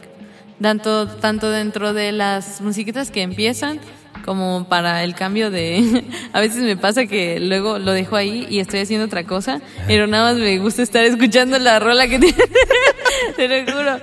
[0.60, 3.78] Tanto, tanto dentro de las musiquitas que empiezan
[4.26, 6.04] como para el cambio de...
[6.34, 10.06] A veces me pasa que luego lo dejo ahí y estoy haciendo otra cosa, pero
[10.06, 12.36] nada más me gusta estar escuchando la rola que tiene.
[13.36, 13.98] Te lo juro.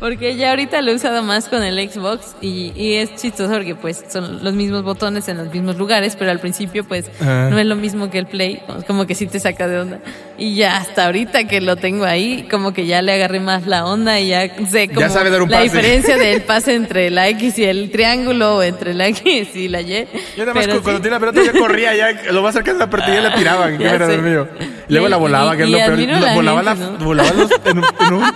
[0.00, 3.74] Porque ya ahorita lo he usado más con el Xbox y, y es chistoso porque
[3.74, 7.48] pues son los mismos botones en los mismos lugares, pero al principio pues Ajá.
[7.48, 10.00] no es lo mismo que el Play, como que sí te saca de onda.
[10.40, 13.84] Y ya hasta ahorita que lo tengo ahí, como que ya le agarré más la
[13.84, 15.64] onda y ya sé como sabe dar un la pase.
[15.76, 19.80] diferencia del pase entre la X y el triángulo o entre la X y la
[19.80, 20.06] Y.
[20.36, 21.02] Yo nada más Pero cu- cuando sí.
[21.02, 23.68] tenía la pelota ya corría, ya lo más cercano de la ya la tiraba.
[23.76, 24.48] que Ya era mío.
[24.88, 25.98] Luego la volaba, y- que es lo peor.
[26.20, 27.04] la volaba, gente, la, ¿no?
[27.04, 28.32] volaba los, en un, en un-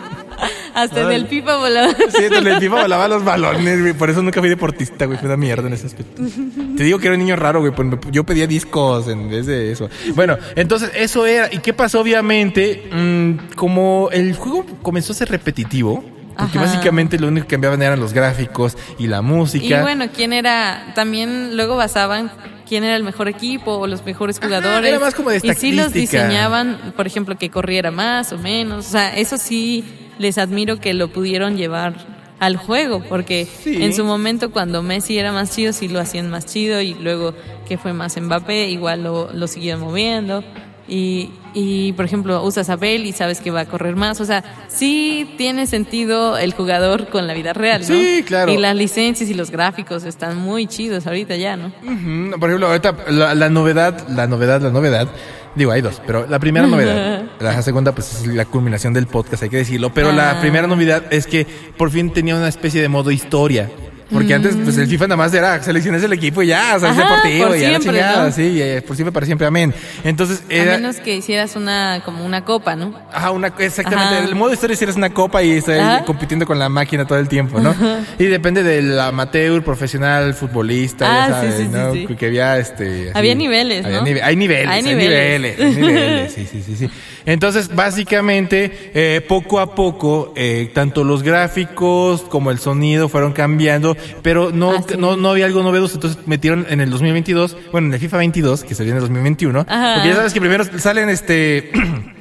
[0.75, 1.95] Hasta en el pipa volaba.
[1.95, 3.93] Sí, en el FIFA volaba los balones, güey.
[3.93, 5.19] Por eso nunca fui deportista, güey.
[5.19, 6.23] Fue una mierda en ese aspecto.
[6.77, 7.73] Te digo que era un niño raro, güey.
[7.73, 9.89] pues Yo pedía discos en vez de eso.
[10.15, 11.53] Bueno, entonces eso era.
[11.53, 12.01] ¿Y qué pasó?
[12.01, 16.05] Obviamente, mm, como el juego comenzó a ser repetitivo.
[16.37, 16.67] Porque Ajá.
[16.67, 19.81] básicamente lo único que cambiaban eran los gráficos y la música.
[19.81, 22.33] Y bueno, quién era, también luego basaban
[22.67, 24.89] quién era el mejor equipo o los mejores jugadores.
[24.89, 28.87] era más como de y sí los diseñaban, por ejemplo, que corriera más o menos.
[28.87, 29.85] O sea, eso sí
[30.23, 31.95] les admiro que lo pudieron llevar
[32.41, 33.83] al juego, porque Sí.
[33.85, 37.35] en su momento cuando Messi era más chido, sí lo hacían más chido y luego
[37.69, 40.43] que fue más Mbappé, igual lo, lo siguieron moviendo.
[40.89, 44.21] Y, y, por ejemplo, usas a Bale y sabes que va a correr más.
[44.21, 47.87] O sea, sí tiene sentido el jugador con la vida real, ¿no?
[47.87, 48.53] Sí, claro.
[48.53, 51.71] Y las licencias y los gráficos están muy chidos ahorita ya, ¿no?
[52.39, 55.09] Por ejemplo, ahorita la, la novedad, la novedad, la novedad.
[55.55, 59.43] Digo, hay dos, pero la primera novedad, la segunda pues es la culminación del podcast,
[59.43, 60.41] hay que decirlo, pero la Ah.
[60.41, 63.71] primera novedad es que por fin tenía una especie de modo historia.
[64.13, 66.91] Porque antes, pues el FIFA nada más era selecciones el equipo y ya, o sea,
[66.91, 67.01] es Mm.
[67.01, 68.33] Ajá, deportivo por y ya la siempre, chingada, ¿no?
[68.33, 69.75] sí, eh, por siempre para siempre, amén.
[70.05, 70.75] Entonces, era.
[70.75, 72.95] A menos que hicieras una, como una copa, ¿no?
[73.13, 74.15] Ajá, una, exactamente.
[74.17, 74.25] Ajá.
[74.29, 77.29] El modo historia si eres una copa y estás compitiendo con la máquina todo el
[77.29, 77.75] tiempo, ¿no?
[78.19, 81.93] Y depende del amateur, profesional, futbolista, Ah, ya sabes, sí, sí, ¿no?
[81.93, 82.07] sí.
[82.17, 83.09] Que había este.
[83.09, 84.07] así- Había niveles, había ¿no?
[84.07, 85.61] nive- hay niveles, hay, Hay niveles, niveles.
[85.61, 86.91] hay niveles, sí, sí, sí, sí.
[87.25, 93.97] Entonces, básicamente, eh, poco a poco, eh, tanto los gráficos como el sonido fueron cambiando,
[94.23, 94.95] pero no, Ah, sí.
[94.99, 98.65] no, no había algo novedoso, entonces metieron en el 2022, bueno, en el FIFA 22,
[98.65, 99.95] que salió en el 2021, Ajá.
[99.95, 101.71] porque ya sabes que primero salen este...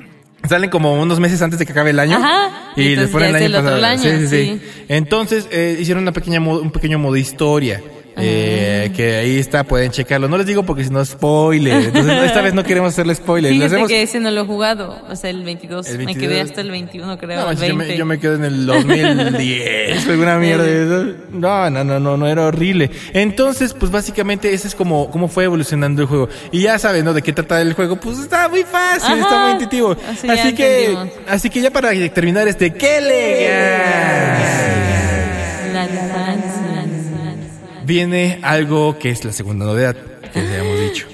[0.49, 2.17] Salen como unos meses antes de que acabe el año.
[2.17, 2.73] Ajá.
[2.75, 3.85] Y les ponen el año el pasado.
[3.85, 4.59] año, sí, sí, sí.
[4.59, 4.83] sí.
[4.89, 7.79] Entonces eh, hicieron una pequeña un pequeño modo historia.
[8.23, 10.27] Eh, que ahí está, pueden checarlo.
[10.27, 11.73] No les digo porque si no spoiler.
[11.86, 13.51] Entonces esta vez no queremos hacerle spoiler.
[13.51, 15.88] Le Fíjate hacemos- que ese no lo he jugado, o sea, el 22.
[15.88, 16.29] El Me 22.
[16.29, 17.73] quedé hasta el 21, creo, No, yo, 20.
[17.75, 20.65] me, yo me quedo en el 2010, alguna mierda.
[21.31, 22.91] No, no, no, no, no, era horrible.
[23.13, 26.29] Entonces, pues básicamente ese es como, cómo fue evolucionando el juego.
[26.51, 27.13] Y ya saben, ¿no?
[27.13, 27.95] De qué trata el juego.
[27.97, 29.21] Pues está muy fácil, Ajá.
[29.21, 29.95] está muy intuitivo.
[30.10, 31.10] Así que, entendimos.
[31.27, 34.41] así que ya para terminar este, ¡qué legal!
[35.73, 36.50] La.
[37.85, 39.95] Viene algo que es la segunda novedad
[40.33, 41.07] que ya hemos dicho.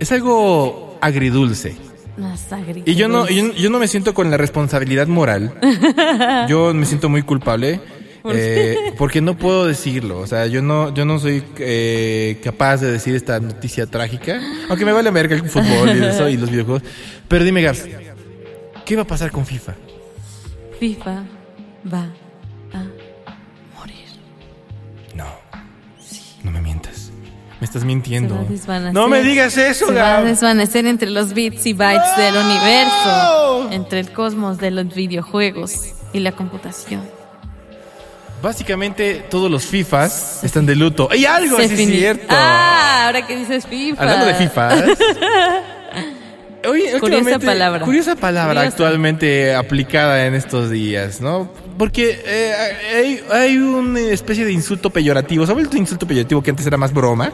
[0.00, 1.76] Es algo agridulce.
[2.16, 2.90] Más agridulce.
[2.90, 5.54] Y yo no, yo, yo no me siento con la responsabilidad moral.
[6.48, 7.80] Yo me siento muy culpable.
[8.26, 12.90] eh, porque no puedo decirlo, o sea, yo no, yo no soy eh, capaz de
[12.90, 16.82] decir esta noticia trágica, aunque me vale verga el fútbol y eso y los videojuegos.
[17.28, 17.84] Pero dime, Gabs,
[18.86, 19.74] ¿qué va a pasar con FIFA?
[20.80, 21.24] FIFA
[21.92, 22.08] va
[27.64, 28.46] me estás mintiendo.
[28.92, 32.40] No me digas eso, Se va a desvanecer entre los bits y bytes del ¡No!
[32.44, 37.00] universo, entre el cosmos de los videojuegos y la computación.
[38.42, 41.08] Básicamente todos los FIFAs están de luto.
[41.10, 41.56] ¡Hay algo!
[41.56, 42.26] Sí, es cierto.
[42.28, 44.02] Ah, ahora que dices FIFA.
[44.02, 44.84] Hablando de FIFAs.
[46.68, 47.84] Oye, Curiosa palabra.
[47.84, 48.68] Curiosa palabra Curiosa.
[48.68, 51.50] actualmente aplicada en estos días, ¿no?
[51.78, 52.52] Porque eh,
[52.94, 55.46] hay, hay una especie de insulto peyorativo.
[55.46, 57.32] ¿Sabes el insulto peyorativo que antes era más broma?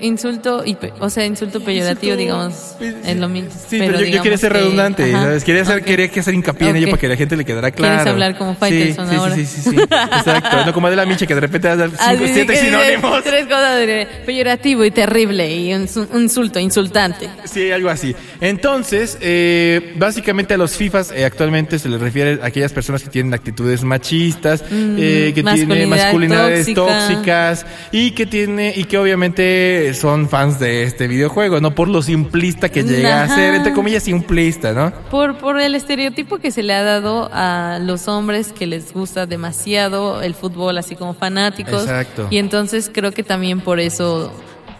[0.00, 3.50] Insulto, y pe- o sea, insulto peyorativo, digamos, sí, es lo mismo.
[3.50, 5.22] Sí, pero, yo- yo, digamos quería ser que- redundante, ajá.
[5.24, 5.44] ¿sabes?
[5.44, 5.84] Quería, hacer, Ok.
[5.84, 7.94] quería que hacer hincapié en ello para que la gente le quedara claro.
[7.96, 9.34] ¿Quieres hablar como Faitelson sí, sí, ahora?
[9.34, 9.76] Sí, sí, sí, sí.
[9.80, 10.64] Exacto.
[10.66, 13.22] No como de la Micha que de repente da cinco, siete que sinónimos.
[13.24, 17.28] Tres cosas de peyorativo y terrible y un, su- un insulto, insultante.
[17.44, 18.14] Sí, algo así.
[18.40, 23.10] Entonces, eh, básicamente a los FIFAs eh, actualmente se les refiere a aquellas personas que
[23.10, 27.08] tienen actitudes machistas, eh, que tienen masculinidad masculinidades tóxica.
[27.08, 32.02] tóxicas y que tiene y que obviamente son fans de este videojuego, no por lo
[32.02, 33.32] simplista que llega Ajá.
[33.32, 34.92] a ser, entre comillas, simplista, ¿no?
[35.10, 39.26] Por, por el estereotipo que se le ha dado a los hombres que les gusta
[39.26, 41.82] demasiado el fútbol, así como fanáticos.
[41.82, 42.26] Exacto.
[42.30, 44.32] Y entonces creo que también por eso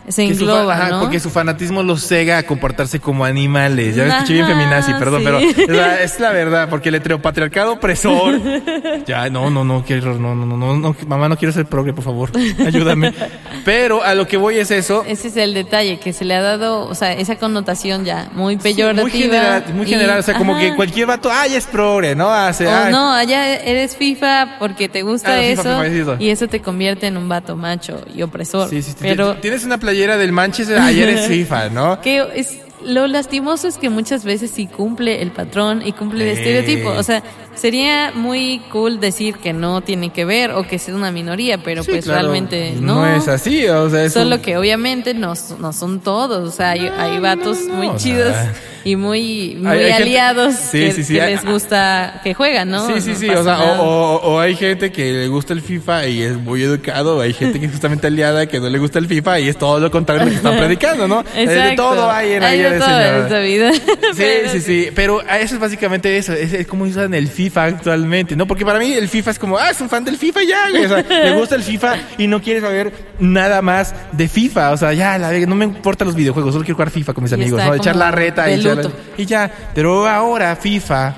[0.09, 1.01] se su engloba, ajá, ¿no?
[1.01, 3.95] Porque su fanatismo los cega a comportarse como animales.
[3.97, 5.25] Ya me escuché bien feminazi, perdón, sí.
[5.27, 8.41] pero es la, es la verdad, porque el heteropatriarcado opresor.
[9.07, 11.67] ya, no, no, no, qué error, no, no, no, no, no, mamá, no quiero ser
[11.67, 12.31] progre, por favor,
[12.67, 13.13] ayúdame.
[13.65, 15.05] Pero a lo que voy es eso.
[15.07, 18.57] Ese es el detalle, que se le ha dado, o sea, esa connotación ya muy
[18.57, 19.03] peyorativa.
[19.03, 20.63] muy general, muy y- general, o sea, como ajá.
[20.63, 22.31] que cualquier vato, ay, es progre, ¿no?
[22.33, 25.99] Hace, O ay, no, allá eres FIFA porque te gusta Ah, FIFA, eso FIFA, sí,
[26.01, 26.17] eso.
[26.19, 28.69] y eso te convierte en un vato macho y opresor.
[28.71, 32.01] Sí, sí, sí, Pero tienes una playera del Manchester, ayer es FIFA, ¿no?
[32.01, 36.31] que es lo lastimoso es que muchas veces sí cumple el patrón y cumple el
[36.31, 36.41] Eh.
[36.41, 36.91] estereotipo.
[36.91, 37.23] O sea,
[37.55, 41.83] sería muy cool decir que no tiene que ver o que es una minoría, pero
[41.83, 43.07] Sí, pues claro, realmente pues no.
[43.07, 46.71] es así, o sea, es Solo un- que obviamente no, no son todos, o sea,
[46.71, 50.79] hay, hay vatos no, muy chidos sea, y muy, muy hay- hay gente- aliados Sí,
[50.81, 52.87] que, sí, les gusta que juegan, ¿no?
[52.87, 55.61] Sí, sí, No sí, o sea, o, o- o hay gente que le gusta el
[55.61, 58.79] FIFA y es muy educado, o hay gente que es justamente aliada que no le
[58.79, 61.21] gusta el FIFA y es todo lo contrario de lo que están predicando, ¿no?
[61.35, 61.83] Eh, De Exacto.
[61.83, 63.73] todo hay en Hay de vida.
[64.11, 67.29] Sí, Pero sí, sí, pero a eso es básicamente eso, es, es como usan el
[67.29, 68.47] FIFA actualmente, ¿no?
[68.47, 70.85] Porque para mí el FIFA es como, ah, es un fan del FIFA ya, güey.
[70.85, 74.73] O sea, le gusta el FIFA y no quiere saber nada más de FIFA.
[74.73, 77.33] O sea, ya, la, no me importan los videojuegos, solo quiero jugar FIFA con mis
[77.33, 77.75] Y amigos, ¿no?
[77.75, 79.51] Echar la reta y, echar y ya.
[79.75, 81.15] Pero ahora FIFA,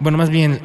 [0.00, 0.60] bueno, más bien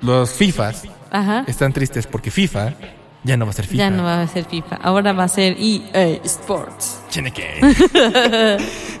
[0.00, 1.44] los FIFAs Ajá.
[1.46, 2.74] están tristes porque FIFA
[3.24, 3.78] ya no va a ser FIFA.
[3.78, 4.76] Ya no va a ser FIFA.
[4.76, 6.98] Ahora va a ser EA Sports.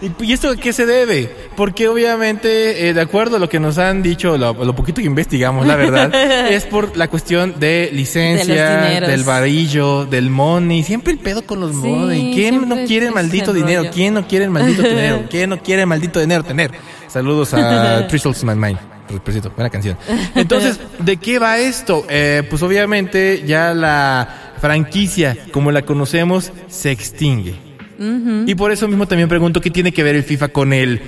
[0.02, 1.30] ¿Y, y esto a qué se debe?
[1.56, 5.06] Porque obviamente, eh, de acuerdo a lo que nos han dicho, lo, lo poquito que
[5.06, 6.14] investigamos, la verdad,
[6.50, 10.82] es por la cuestión de licencia, De del varillo, del money.
[10.82, 12.34] Siempre el pedo con los Sí, money.
[12.34, 13.84] ¿Quién no quiere el maldito dinero?
[13.92, 15.22] ¿Quién no quiere el maldito dinero?
[15.30, 16.70] ¿Quién no quiere el maldito dinero tener?
[17.08, 18.91] Saludos a Tristles My Mind.
[19.08, 19.96] Por cierto, buena canción.
[20.34, 22.06] Entonces, ¿de qué va esto?
[22.08, 27.54] Eh, pues obviamente ya la franquicia, como la conocemos, se extingue.
[28.46, 31.00] Y por eso mismo también pregunto qué tiene que ver el FIFA con el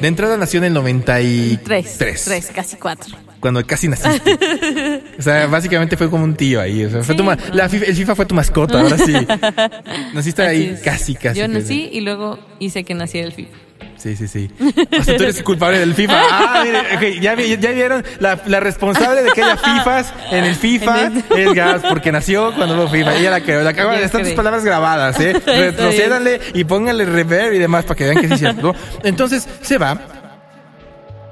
[0.00, 1.98] De entrada nació en el 93.
[1.98, 2.24] Tres.
[2.24, 3.16] Tres, casi cuatro.
[3.40, 5.02] Cuando casi naciste.
[5.18, 6.84] o sea, básicamente fue como un tío ahí.
[6.84, 9.12] O sea, fue tu la FIFA- el FIFA fue tu mascota, ahora sí.
[10.14, 10.80] Naciste Así ahí es.
[10.80, 11.38] casi, casi.
[11.40, 11.54] Yo casi.
[11.58, 13.56] nací y luego hice que naciera el FIFA.
[13.96, 14.50] Sí, sí, sí.
[14.98, 16.20] O sea, tú eres culpable del FIFA.
[16.30, 16.80] Ah, mire,
[17.16, 21.10] ok, ya, vi- ya vieron, la, la responsable de que haya FIFAs en el FIFA
[21.36, 23.16] es Gas, porque nació cuando hubo FIFA.
[23.16, 23.62] Ella la creó.
[23.62, 25.32] La están tus palabras grabadas, ¿eh?
[25.46, 28.74] Retrocédanle y pónganle reverb y demás para que vean que sí es cierto.
[29.02, 29.98] Entonces, se va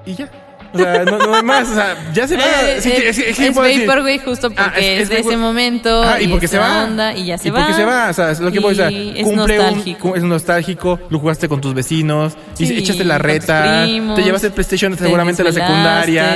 [0.06, 0.28] y ya.
[0.74, 1.68] O sea, no, no hay más.
[1.70, 2.42] O sea, ya se va.
[2.44, 3.46] Eh, Sí, eh, es decir.
[3.86, 6.02] Vaporwave justo porque Ah, es- es, es de ese momento.
[6.02, 6.84] Ah, y porque se va.
[6.84, 7.60] onda, y ya se y va.
[7.60, 9.14] porque se va, o sea, es lo que voy a decir.
[9.16, 10.08] es Cumple un, nostálgico.
[10.10, 14.48] cu- es nostálgico, lo jugaste con tus vecinos, y echaste la reta, primos, te llevaste
[14.48, 16.32] el PlayStation te seguramente a la secundaria,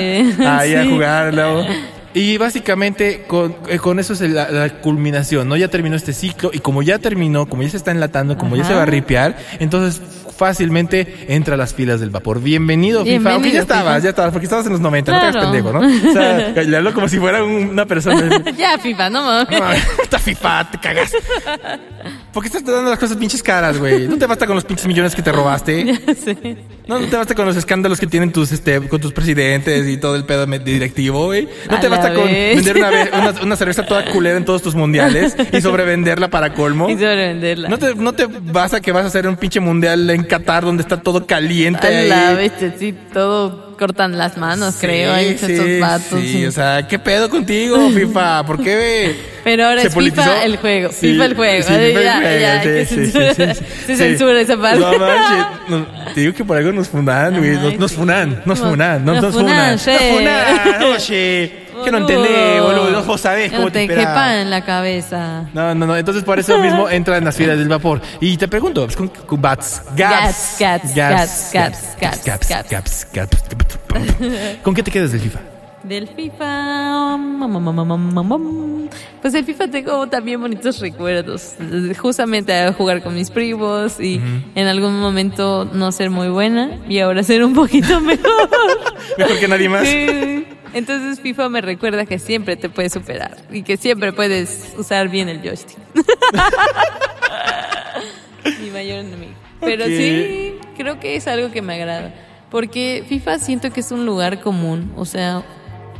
[0.58, 1.64] ahí a jugarlo.
[2.14, 5.56] Y básicamente con, eh, con eso es la, la culminación, ¿no?
[5.56, 8.64] Ya terminó este ciclo y como ya terminó, como ya se está enlatando, como ya
[8.64, 10.00] se va a ripear, entonces
[10.38, 12.40] fácilmente entra a las filas del vapor.
[12.40, 13.10] Bienvenido, FIFA.
[13.10, 13.74] Bienvenido, Aunque ya FIFA.
[13.74, 15.50] estabas, ya estabas, porque estabas en los 90, no te hagas Claro.
[15.52, 16.10] pendejo, ¿no?
[16.10, 18.42] O sea, le hablo como si fuera un- una persona.
[18.56, 19.60] Ya, FIFA, no mames.
[19.60, 19.72] No,
[20.02, 21.12] Esta FIFA, te cagas.
[22.32, 24.06] ¿Por qué estás dando las cosas pinches caras, güey?
[24.08, 25.98] No te basta con los pinches millones que te robaste.
[26.88, 29.98] No, no te basta con los escándalos que tienen tus, este, con tus presidentes y
[29.98, 31.46] todo el pedo directivo, güey.
[31.70, 35.36] No A te basta con vender una, una cerveza toda culera en todos tus mundiales
[35.52, 36.88] y sobrevenderla para colmo.
[36.88, 37.68] Y sobrevenderla.
[37.68, 40.82] No te, no te basta que vas a hacer un pinche mundial en Qatar donde
[40.82, 42.36] está todo caliente A la ahí.
[42.36, 46.20] bestia, sí, todo cortan las manos, creo, hay Sí, estos sí, vatos.
[46.20, 48.44] sí, o sea, ¿qué pedo contigo, FIFA?
[48.46, 49.14] ¿Por qué?
[49.44, 50.22] Pero ahora ¿Se es politizó?
[50.24, 51.62] FIFA el juego, Sí, FIFA el juego.
[51.68, 53.44] sí, ya, sí, sí, sí, sí, sí.
[53.44, 53.54] se
[53.86, 53.96] Sí.
[53.96, 54.80] censura esa parte.
[54.80, 57.52] No manches, no, te digo que por algo nos funan, güey.
[57.52, 57.96] Nos, Ay, nos sí.
[57.96, 59.78] funan, nos funan, nos, nos nos funan, funan.
[59.78, 59.90] sí.
[59.90, 61.67] Nos funan, oye.
[61.84, 63.02] Que no entendés, boludo.
[63.04, 65.48] Vos sabés cómo no te te quepa en la cabeza.
[65.54, 65.96] No, no, no.
[65.96, 68.00] Entonces por eso mismo entra en las filas del vapor.
[68.20, 68.86] Y te pregunto,
[69.26, 72.70] con, Bats, Gaps, Gats, Gats, Gats, Gaps, Gats.
[72.70, 73.46] Gaps, Gaps.
[74.62, 75.40] ¿Con qué te quedas del FIFA?
[75.82, 77.16] Del FIFA.
[77.16, 78.88] mm, mm, mm.
[79.22, 81.54] Pues el FIFA tengo también bonitos recuerdos.
[81.98, 84.20] Justamente a jugar con mis primos y
[84.54, 88.50] en algún momento no ser muy buena y ahora ser un poquito mejor.
[89.16, 89.86] Mejor que nadie más.
[89.86, 90.46] Sí.
[90.72, 95.28] Entonces FIFA me recuerda que siempre te puedes superar y que siempre puedes usar bien
[95.28, 95.78] el joystick.
[98.60, 99.32] Mi mayor enemigo.
[99.60, 102.14] Pero sí, creo que es algo que me agrada.
[102.50, 104.92] Porque FIFA siento que es un lugar común.
[104.96, 105.42] O sea,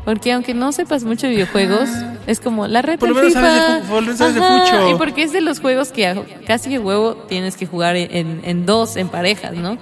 [0.09, 1.87] porque aunque no sepas mucho de videojuegos,
[2.27, 3.41] es como la red Por lo menos FIFA.
[3.47, 4.91] sabes de por lo menos sabes de fucho.
[4.91, 6.17] Y porque es de los juegos que a-
[6.47, 9.77] casi de huevo tienes que jugar en, en dos, en parejas, ¿no?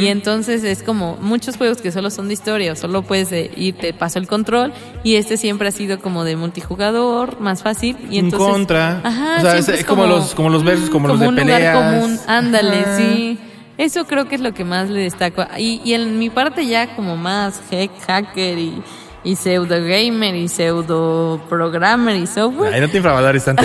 [0.00, 3.76] Y entonces es como muchos juegos que solo son de historia o solo puedes ir,
[3.76, 4.72] te paso el control.
[5.04, 7.96] Y este siempre ha sido como de multijugador, más fácil.
[8.10, 9.00] Y entonces, contra.
[9.04, 11.60] Ajá, O sea, es como los- como los versus, como los de un peleas.
[11.76, 13.38] lugar común, ándale, sí.
[13.76, 15.46] Eso creo que es lo que más le destaco.
[15.56, 18.82] Y, y en mi parte ya como más hack- hacker y,
[19.24, 22.74] y pseudo gamer y pseudo programmer y software.
[22.74, 23.62] Ay, no te infravalores tanto,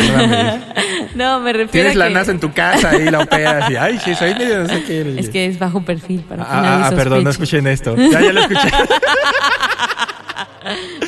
[1.16, 3.76] no me refiero Tienes a la que NASA en tu casa y la operas y,
[3.76, 5.16] ay, sí, soy medio no sé qué.
[5.18, 7.96] es que es bajo perfil para que Ah, nadie ah, perdón, no escuchen esto.
[7.96, 8.68] Ya, ya lo escuché.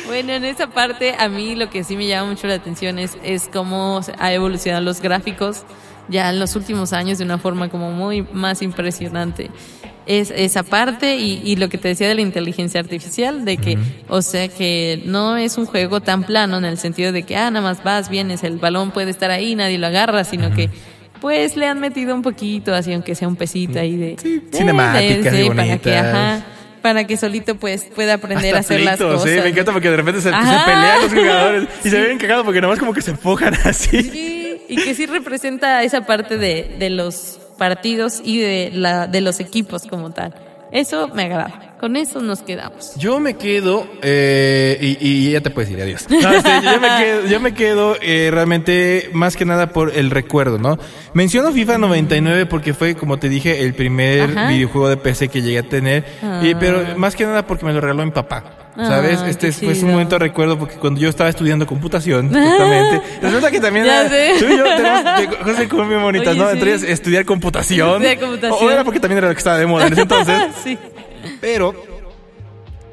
[0.06, 3.16] Bueno, en esa parte a mí lo que sí me llama mucho la atención es,
[3.22, 5.64] es cómo ha evolucionado los gráficos
[6.08, 9.50] ya en los últimos años de una forma como muy más impresionante.
[10.06, 13.76] Es esa parte y, y lo que te decía de la inteligencia artificial, de que,
[14.08, 17.50] o sea, que no es un juego tan plano en el sentido de que, ah,
[17.50, 20.70] nada más vas, vienes, el balón puede estar ahí, nadie lo agarra, sino que,
[21.20, 24.16] pues le han metido un poquito, así aunque sea un pesito ahí de...
[24.22, 26.44] Sí, de- cinemáticas de- sí, para que, ajá,
[26.82, 29.26] para que solito pues pueda aprender Hasta a hacer las cosas.
[29.28, 29.40] ¿eh?
[29.42, 32.60] Me encanta porque de repente se, se pelean los jugadores y se ven cagados porque
[32.60, 34.02] nomás como que se empujan así.
[34.04, 39.20] Sí, y que sí representa esa parte de, de los partidos y de, la, de
[39.20, 40.34] los equipos como tal.
[40.70, 41.65] Eso me agrada.
[41.80, 42.94] Con eso nos quedamos.
[42.96, 44.96] Yo me quedo, eh, y,
[45.28, 46.06] y ya te puedes ir, adiós.
[46.10, 50.10] No, este, yo me quedo, yo me quedo eh, realmente más que nada por el
[50.10, 50.78] recuerdo, ¿no?
[51.12, 54.48] Menciono FIFA 99 porque fue, como te dije, el primer Ajá.
[54.48, 56.04] videojuego de PC que llegué a tener,
[56.42, 56.56] y, Ah.
[56.58, 58.44] pero más que nada porque me lo regaló mi papá.
[58.76, 59.20] ¿Sabes?
[59.22, 63.50] Ah, este fue un momento de recuerdo porque cuando yo estaba estudiando computación, justamente, resulta
[63.50, 64.32] que también Ya sé.
[64.38, 66.46] tú y yo tenemos cosas como muy bonitas, Oye, ¿no?
[66.48, 66.52] sí.
[66.58, 68.02] Entre ellas estudiar computación.
[68.02, 68.58] Estudiar computación.
[68.68, 70.36] O era porque también era lo que estaba de moda en ese entonces.
[70.64, 70.78] sí.
[71.40, 71.74] Pero,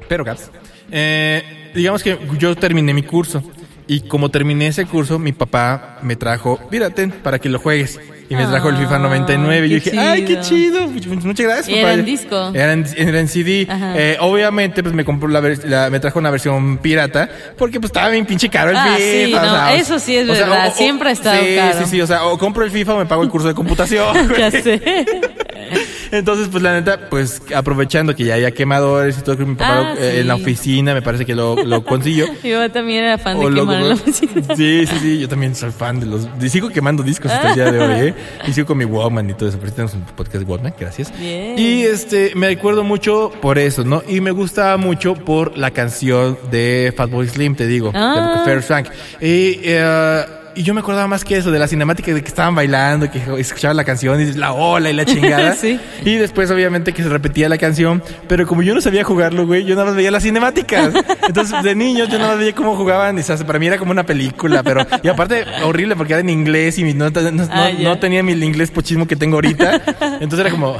[0.08, 0.50] pero, Gaps,
[0.90, 3.42] eh, digamos que yo terminé mi curso.
[3.86, 8.00] Y como terminé ese curso, mi papá me trajo, mírate, para que lo juegues.
[8.30, 9.66] Y me trajo el FIFA Ah, 99.
[9.66, 10.86] Y yo dije, ay, qué chido.
[10.88, 11.80] Muchas gracias, ¿Y papá.
[11.80, 12.50] era en disco?
[12.54, 13.66] Era en, era en CD.
[13.70, 17.28] Eh, obviamente, pues me compró la, la- me trajo una versión pirata.
[17.58, 18.98] Porque pues estaba bien pinche caro el Ah, FIFA.
[18.98, 21.78] sí, o sea, eso sí es sea, verdad, siempre ha estado sí, caro.
[21.80, 24.16] Sí, sí, o sea, o compro el FIFA o me pago el curso de computación.
[24.38, 24.80] Ya sé.
[26.18, 29.64] Entonces, pues la neta, pues aprovechando que ya había quemadores y todo, que mi papá
[29.90, 32.26] Ah, lo- eh, en la oficina me parece que lo, lo consiguió.
[32.44, 34.32] Yo también era fan de O quemar en la oficina.
[34.56, 36.28] Sí, sí, sí, yo también soy fan de los...
[36.40, 38.14] y sigo quemando discos hasta el día de hoy, ¿eh?
[38.46, 41.12] Y sigo con mi Walkman y todo eso, pero tenemos un podcast Walkman, gracias.
[41.18, 41.58] Bien.
[41.58, 44.02] Y este, me acuerdo mucho por eso, ¿no?
[44.06, 48.36] Y me gustaba mucho por la canción de Fatboy Slim, te digo, Ah.
[48.38, 48.88] de Fair Frank.
[49.20, 50.24] Y, eh,
[50.56, 53.20] y yo me acordaba más que eso, de la cinemática de que estaban bailando, que
[53.38, 55.54] escuchaban la canción y la ola y la chingada.
[55.60, 55.78] Sí.
[56.04, 58.02] Y después, obviamente, que se repetía la canción.
[58.28, 60.92] Pero como yo no sabía jugarlo, güey, yo nada más veía las cinemáticas.
[61.26, 63.16] Entonces, de niño, yo nada más veía cómo jugaban.
[63.16, 64.62] Y o sea, para mí era como una película.
[64.62, 67.84] Pero, y aparte, horrible porque era en inglés y no, no, no- Ah, ya.
[67.88, 69.80] no tenía mi inglés pochismo que tengo ahorita.
[70.20, 70.76] Entonces era como,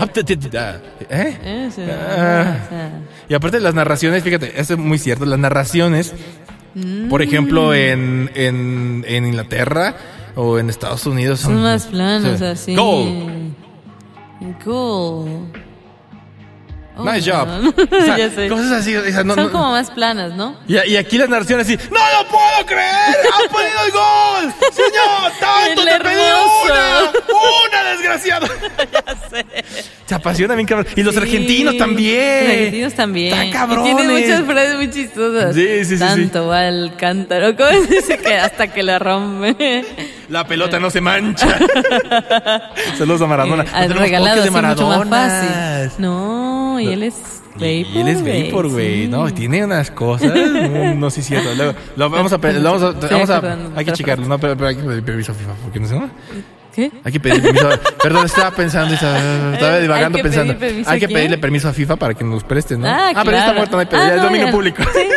[1.11, 1.67] ¿eh?
[1.69, 2.57] Eso, Ah.
[2.67, 2.91] o sea,
[3.29, 6.13] Y aparte las narraciones, fíjate, eso es muy cierto, las narraciones,
[7.09, 9.97] por ejemplo, en, en, en Inglaterra
[10.35, 12.45] o en Estados Unidos son más planos, sí.
[12.45, 12.75] así.
[12.75, 13.55] Goal.
[14.65, 15.53] Goal.
[16.97, 17.49] Oh, Nice job.
[17.93, 18.49] O sea, ya sé.
[18.49, 20.57] Cosas así, o sea, no- Son no- como más planas, ¿no?
[20.69, 23.17] y, y aquí las narraciones así, ¡No lo puedo creer!
[23.33, 24.55] ¡Ha ponido el gol!
[24.73, 26.65] ¡Señor, tanto El te pedí hermoso.
[26.65, 27.11] una!
[27.83, 28.47] ¡Una, desgraciado!
[30.07, 30.87] Se apasiona bien cabrón.
[30.97, 31.21] Y los Sí.
[31.21, 32.45] argentinos también.
[32.45, 33.33] Los argentinos también.
[33.35, 33.97] Están cabrones.
[33.97, 35.55] tienen muchas frases muy chistosas.
[35.55, 35.99] Sí, sí, sí, sí.
[35.99, 37.57] Tanto va el cántaro.
[37.57, 39.85] ¿Cómo dice que hasta que la rompe?
[40.29, 41.59] La pelota no se mancha.
[42.99, 43.63] Saludos a Maradona.
[43.65, 45.91] Eh, No regalado de mucho más fácil.
[45.99, 47.15] No, y él es
[47.59, 47.97] Y Vapor.
[48.01, 49.03] él es Vapor, güey.
[49.05, 49.09] sí.
[49.09, 50.33] No, tiene unas cosas.
[50.35, 51.51] No, no es cierto.
[51.97, 52.37] Lo vamos a.
[52.39, 54.27] lo vamos a, vamos a- hay que checarlo.
[54.27, 55.53] No, pero, pero hay que pedir permiso a FIFA.
[55.63, 55.95] porque no sé.
[55.95, 56.11] ¿no?
[56.75, 56.91] ¿Qué?
[57.05, 57.69] Hay que pedir permiso.
[58.03, 58.95] Perdón, estaba pensando.
[58.95, 59.19] Estaba,
[59.53, 60.55] estaba Hay divagando que pensando.
[60.87, 62.89] Hay que a pedirle permiso a FIFA para que nos preste, ¿no?
[62.89, 63.55] Ah, pero ya está claro.
[63.59, 64.01] muerto, no hay pedo.
[64.01, 64.83] Ah, ya es no, dominio ya- público.
[64.93, 65.09] Sí,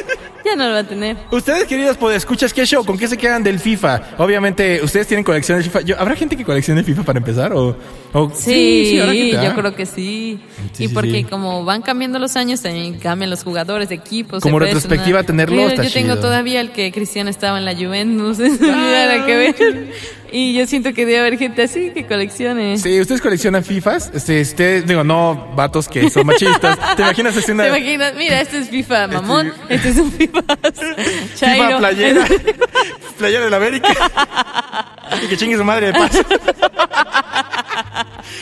[0.50, 1.18] ya no lo va a tener.
[1.32, 2.84] Ustedes, queridos escuchas ¿qué show?
[2.86, 4.02] ¿Con qué se quedan del FIFA?
[4.18, 5.82] Obviamente, ¿ustedes tienen colección de FIFA?
[5.82, 7.54] Yo- ¿Habrá gente que coleccione FIFA para empezar?
[7.54, 7.76] ¿O,
[8.14, 9.54] o- Sí, yo ¿ah?
[9.56, 10.40] creo que sí.
[10.74, 14.42] Sí, y porque como van cambiando los años, también cambian los jugadores de equipos.
[14.42, 15.26] Como retrospectiva, sonar.
[15.26, 18.38] tenerlo Mira, está Yo tengo todavía el que Cristiano estaba en la Juventus.
[18.62, 19.56] nada que ver.
[20.32, 22.78] Y yo siento que debe haber gente así que coleccione.
[22.78, 24.12] Sí, ustedes coleccionan FIFAs.
[24.14, 26.78] Este, ustedes, digo, no vatos que son machistas.
[26.96, 28.14] ¿Te imaginas así una ¿Te imaginas?
[28.16, 30.42] Mira, este es FIFA mamón, este es un FIFA
[31.36, 32.26] FIFA playera?
[33.18, 33.90] playera de la América.
[35.24, 36.20] y que chingue su madre de paso.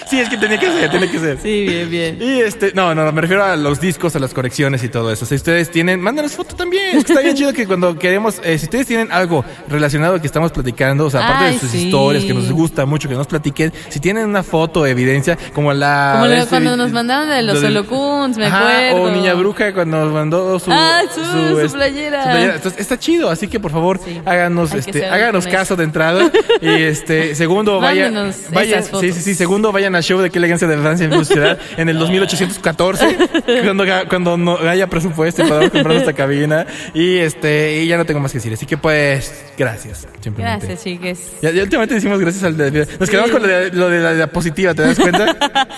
[0.09, 1.39] sí, es que tenía que ser, tenía que ser.
[1.41, 2.17] Sí, bien, bien.
[2.21, 5.25] Y este, no, no, me refiero a los discos, a las colecciones y todo eso.
[5.25, 6.97] Si ustedes tienen, mándanos foto también.
[6.97, 10.27] Es que está bien chido que cuando queremos, eh, si ustedes tienen algo relacionado que
[10.27, 11.85] estamos platicando, o sea, aparte Ay, de sus sí.
[11.87, 16.17] historias que nos gusta mucho que nos platiquen, si tienen una foto, evidencia, como la.
[16.19, 19.03] Como este, cuando nos mandaron de los holocuns, me Ajá, acuerdo.
[19.03, 22.55] O Niña Bruja cuando nos mandó su, Ah, su- su es- playera.
[22.55, 24.21] Entonces, está chido, así que por favor, Sí.
[24.25, 26.31] háganos, Hay este, háganos caso de entrada.
[26.61, 28.13] y este, segundo, vayan,
[28.51, 29.01] vayan, esas sí, fotos.
[29.15, 31.97] sí, sí, segundo, vayan al show de qué elegancia de Francia en ciudad en el
[31.97, 33.17] 2814,
[33.63, 36.65] cuando, cuando no haya presupuesto podamos comprar esta cabina.
[36.93, 40.07] Y este, y ya no tengo más que decir, así que pues, gracias.
[40.37, 41.19] Gracias, chiques.
[41.41, 43.33] Ya, ya últimamente decimos gracias al de, nos quedamos Sí.
[43.33, 45.35] con lo de, lo de la diapositiva, ¿te das cuenta?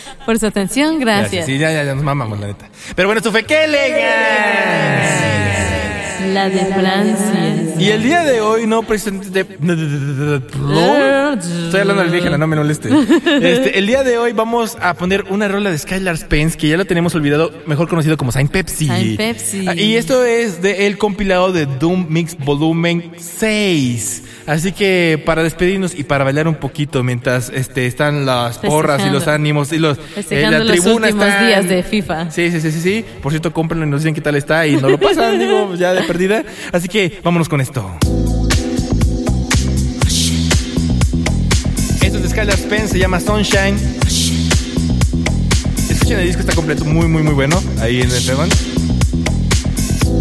[0.26, 1.46] Por su atención, gracias.
[1.46, 2.70] Sí, ya, ya, ya nos mamamos, la neta.
[2.96, 4.08] Pero bueno, esto fue qué elegancia.
[6.34, 7.57] La de Francia.
[7.80, 10.42] Y el día de hoy no precisamente de-
[11.66, 12.90] Estoy hablando alienígena, no me moleste.
[12.90, 16.78] Este, el día de hoy vamos a poner una rola de Skylar Spence que ya
[16.78, 18.88] lo tenemos olvidado, mejor conocido como Saint Pepsi.
[18.88, 19.66] Saint Pepsi.
[19.68, 24.24] Ah, Y esto es de el compilado de Doom Mix Volumen 6.
[24.48, 29.10] Así que para despedirnos y para bailar un poquito mientras este están las porras y
[29.10, 32.32] los ánimos y los Festejando los últimos días de FIFA.
[32.32, 33.06] Sí, sí, sí, sí, sí.
[33.22, 35.92] Por cierto, cómprenlo y nos dicen qué tal está y no lo pasan, digo, ya
[35.94, 36.44] de perdida.
[36.72, 37.91] Así que vámonos con esto esto.
[42.01, 43.78] Es de Skylar Spence, se llama Sunshine.
[45.89, 47.61] Escuchen el disco, está completo, muy, muy, muy bueno.
[47.82, 48.49] Ahí en el Feban.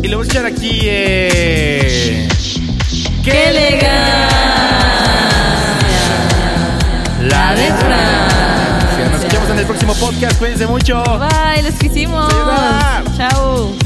[0.02, 0.80] Y lo voy a echar aquí.
[0.82, 2.28] Eh,
[3.24, 4.28] ¡Qué elegancia!
[7.28, 9.08] La de Francia.
[9.12, 10.38] Nos vemos en el próximo podcast.
[10.38, 11.02] Cuídense mucho.
[11.04, 12.28] Bye, los quisimos.
[13.16, 13.85] Chao.